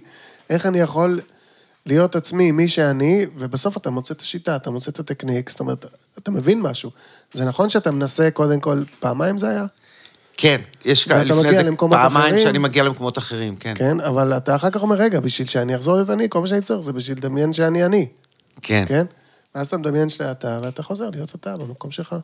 [0.49, 1.21] איך אני יכול
[1.85, 5.85] להיות עצמי, מי שאני, ובסוף אתה מוצא את השיטה, אתה מוצא את הטכניק, זאת אומרת,
[6.17, 6.91] אתה מבין משהו.
[7.33, 9.65] זה נכון שאתה מנסה, קודם כל, פעמיים זה היה?
[10.41, 12.39] כן, יש כאלה, לפני זה פעמיים אחרים?
[12.39, 13.73] שאני מגיע למקומות אחרים, כן.
[13.75, 16.61] כן, אבל אתה אחר כך אומר, רגע, בשביל שאני אחזור להיות אני, כל מה שאני
[16.61, 18.07] צריך זה בשביל לדמיין שאני אני,
[18.61, 18.83] כן.
[18.87, 19.05] כן?
[19.55, 22.15] ואז אתה מדמיין שאתה אתה, ואתה חוזר להיות אתה במקום שלך.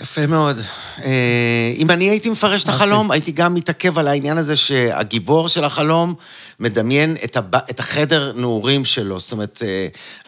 [0.00, 0.56] יפה מאוד.
[1.04, 1.10] אה,
[1.76, 6.14] אם אני הייתי מפרש את החלום, הייתי גם מתעכב על העניין הזה שהגיבור של החלום
[6.60, 7.54] מדמיין את, הב...
[7.56, 9.20] את החדר נעורים שלו.
[9.20, 9.62] זאת אומרת,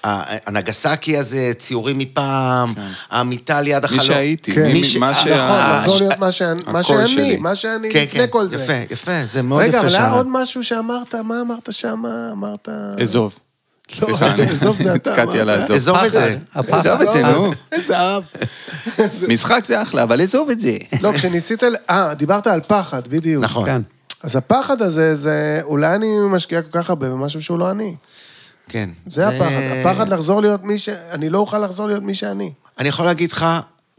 [0.04, 2.74] אה, הנגסקי הזה, ציורים מפעם,
[3.10, 4.02] המיטה ליד החלום.
[4.04, 4.62] שהייתי, כן.
[4.66, 7.36] מי- מי ש- מה אה, שה- נכון, לחזור ש- להיות מה שאני, מה שאני, שלי.
[7.36, 8.56] מה שאני כן, לפני כן, כל זה.
[8.56, 10.10] יפה, יפה, זה מאוד רגע, יפה אבל היה.
[10.12, 12.02] עוד משהו שאמרת, מה אמרת שם?
[12.32, 12.68] אמרת...
[13.02, 13.34] אזוב.
[14.02, 14.18] לא,
[14.50, 15.10] עזוב זה אתה.
[15.10, 15.50] נתקעתי על.
[15.50, 16.36] עזוב את זה.
[16.54, 16.86] הפחד.
[16.86, 17.50] עזוב את זה, נו.
[17.72, 18.22] איזה אהב.
[19.28, 20.76] משחק זה אחלה, אבל עזוב את זה.
[21.00, 21.62] לא, כשניסית...
[21.90, 23.44] אה, דיברת על פחד, בדיוק.
[23.44, 23.66] נכון.
[23.66, 23.82] כן.
[24.22, 27.94] אז הפחד הזה, זה אולי אני משקיע כל כך הרבה במשהו שהוא לא אני.
[28.68, 28.90] כן.
[29.06, 29.60] זה הפחד.
[29.80, 30.88] הפחד לחזור להיות מי ש...
[30.88, 32.52] אני לא אוכל לחזור להיות מי שאני.
[32.78, 33.46] אני יכול להגיד לך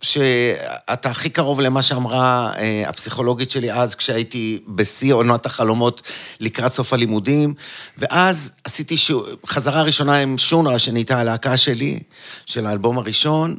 [0.05, 6.01] שאתה הכי קרוב למה שאמרה אה, הפסיכולוגית שלי אז, כשהייתי בשיא עונת החלומות
[6.39, 7.53] לקראת סוף הלימודים,
[7.97, 9.11] ואז עשיתי ש...
[9.47, 11.99] חזרה ראשונה עם שונרה, שנהייתה הלהקה שלי,
[12.45, 13.57] של האלבום הראשון.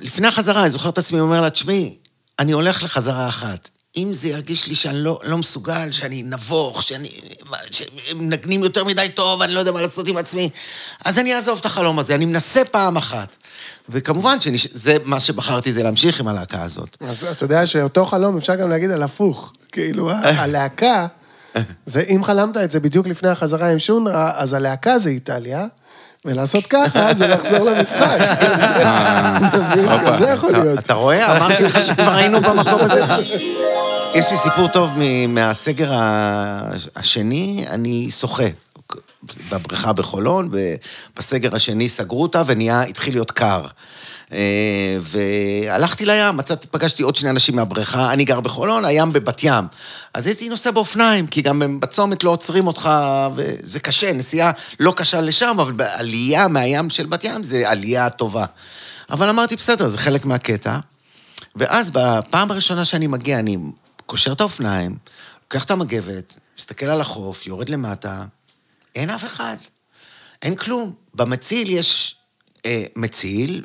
[0.00, 1.94] לפני החזרה, אני זוכר את עצמי אומר לה, תשמעי,
[2.38, 3.68] אני הולך לחזרה אחת.
[3.96, 7.10] אם זה ירגיש לי שאני לא, לא מסוגל, שאני נבוך, שאני...
[7.70, 10.50] שהם מנגנים יותר מדי טוב, אני לא יודע מה לעשות עם עצמי,
[11.04, 13.36] אז אני אעזוב את החלום הזה, אני מנסה פעם אחת.
[13.88, 16.96] וכמובן שזה מה שבחרתי, זה להמשיך עם הלהקה הזאת.
[17.08, 19.52] אז אתה יודע שאותו חלום אפשר גם להגיד על הפוך.
[19.72, 21.06] כאילו, ה- הלהקה,
[21.86, 25.66] זה אם חלמת את זה בדיוק לפני החזרה עם שונרה, אז הלהקה זה איטליה,
[26.24, 28.18] ולעשות ככה זה לחזור למשחק.
[29.90, 30.12] הופה.
[30.18, 30.78] זה יכול להיות.
[30.78, 31.36] אתה רואה?
[31.36, 33.04] אמרתי לך שכבר היינו במקום הזה.
[34.14, 34.90] יש לי סיפור טוב
[35.28, 35.90] מהסגר
[36.96, 38.44] השני, אני שוחה.
[39.50, 40.50] בבריכה בחולון,
[41.16, 43.66] בסגר השני סגרו אותה ונהיה, התחיל להיות קר.
[44.32, 49.64] אה, והלכתי לים, מצאתי, פגשתי עוד שני אנשים מהבריכה, אני גר בחולון, הים בבת ים.
[50.14, 52.90] אז הייתי נוסע באופניים, כי גם בצומת לא עוצרים אותך,
[53.34, 58.44] וזה קשה, נסיעה לא קשה לשם, אבל בעלייה מהים של בת ים זה עלייה טובה.
[59.10, 60.78] אבל אמרתי, בסדר, זה חלק מהקטע.
[61.56, 63.56] ואז בפעם הראשונה שאני מגיע, אני
[64.06, 64.96] קושר את האופניים,
[65.42, 68.24] לוקח את המגבת, מסתכל על החוף, יורד למטה,
[68.96, 69.56] אין אף אחד.
[70.42, 70.94] אין כלום.
[71.14, 72.16] במציל יש
[72.66, 73.62] אה, מציל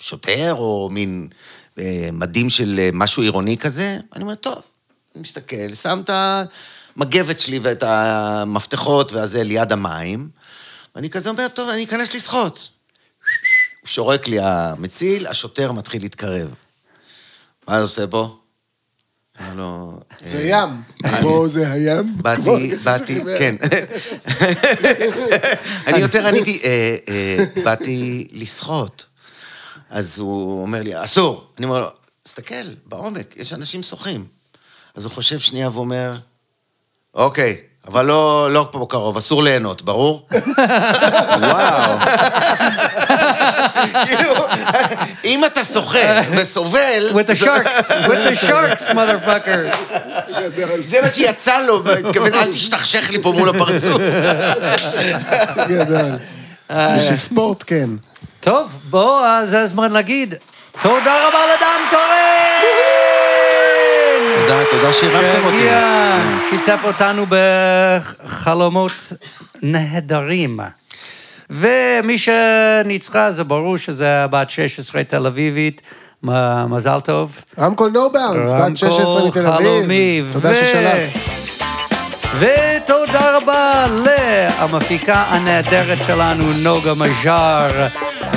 [0.00, 1.28] ושוטר או מין
[1.78, 3.98] אה, מדים של אה, משהו עירוני כזה.
[4.16, 4.62] אני אומר, טוב,
[5.14, 6.10] אני מסתכל, שם את
[6.96, 10.28] המגבת שלי ואת המפתחות והזה ליד המים,
[10.94, 12.70] ואני כזה אומר, טוב, אני אכנס לשחות.
[13.80, 16.54] הוא שורק לי המציל, השוטר מתחיל להתקרב.
[17.68, 18.38] מה זה עושה פה?
[19.40, 19.92] אני לא...
[20.20, 20.82] זה אה, ים.
[21.22, 22.16] פה זה הים.
[22.16, 23.56] באתי, באתי, כן.
[25.86, 29.06] אני יותר עניתי, אה, אה, באתי לשחות.
[29.90, 31.50] אז הוא אומר לי, אסור.
[31.58, 31.88] אני אומר לו,
[32.22, 34.26] תסתכל, בעומק, יש אנשים שוחים.
[34.94, 36.16] אז הוא חושב שנייה ואומר,
[37.14, 37.56] אוקיי,
[37.88, 40.26] אבל לא, לא פה קרוב, אסור ליהנות, ברור?
[41.40, 41.98] וואו.
[44.04, 44.32] כאילו,
[45.24, 47.10] אם אתה שוחה וסובל...
[47.12, 49.76] With the sharks, with the sharks, motherfucker.
[50.86, 54.02] זה מה שיצא לו, התכוון, אל תשתכשך לי פה מול הפרצוף.
[55.68, 56.16] גדול.
[56.70, 57.90] בשביל ספורט, כן.
[58.40, 60.34] טוב, בוא, אז זה הזמן להגיד
[60.82, 62.33] תודה רבה לדן טורן!
[64.46, 65.56] תודה, תודה שאירחתם אותי.
[65.56, 66.18] שהגיע,
[66.50, 68.92] שיתף אותנו בחלומות
[69.62, 70.60] נהדרים.
[71.50, 75.82] ומי שניצחה, זה ברור שזה בת 16 תל אביבית,
[76.68, 77.40] מזל טוב.
[77.58, 80.20] רמקול נו באונס, בת 16 מתל רמקול חלומי.
[80.20, 80.32] אביב.
[80.32, 81.20] תודה ששלחת.
[82.38, 83.86] ותודה רבה
[84.62, 87.86] למפיקה הנהדרת שלנו, נוגה מז'אר,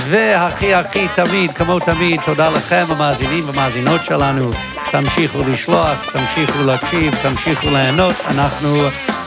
[0.10, 4.52] והכי הכי תמיד, כמו תמיד, תודה לכם, המאזינים והמאזינות שלנו.
[4.92, 8.78] תמשיכו לשלוח, תמשיכו להקשיב, תמשיכו ליהנות, אנחנו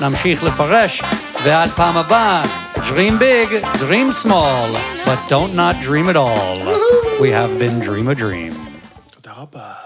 [0.00, 1.02] נמשיך לפרש,
[1.44, 2.42] ועד פעם הבאה,
[2.74, 4.68] dream big, dream small,
[5.04, 6.58] but don't not dream at all.
[7.20, 8.54] We have been Dream a Dream.
[9.14, 9.80] תודה רבה.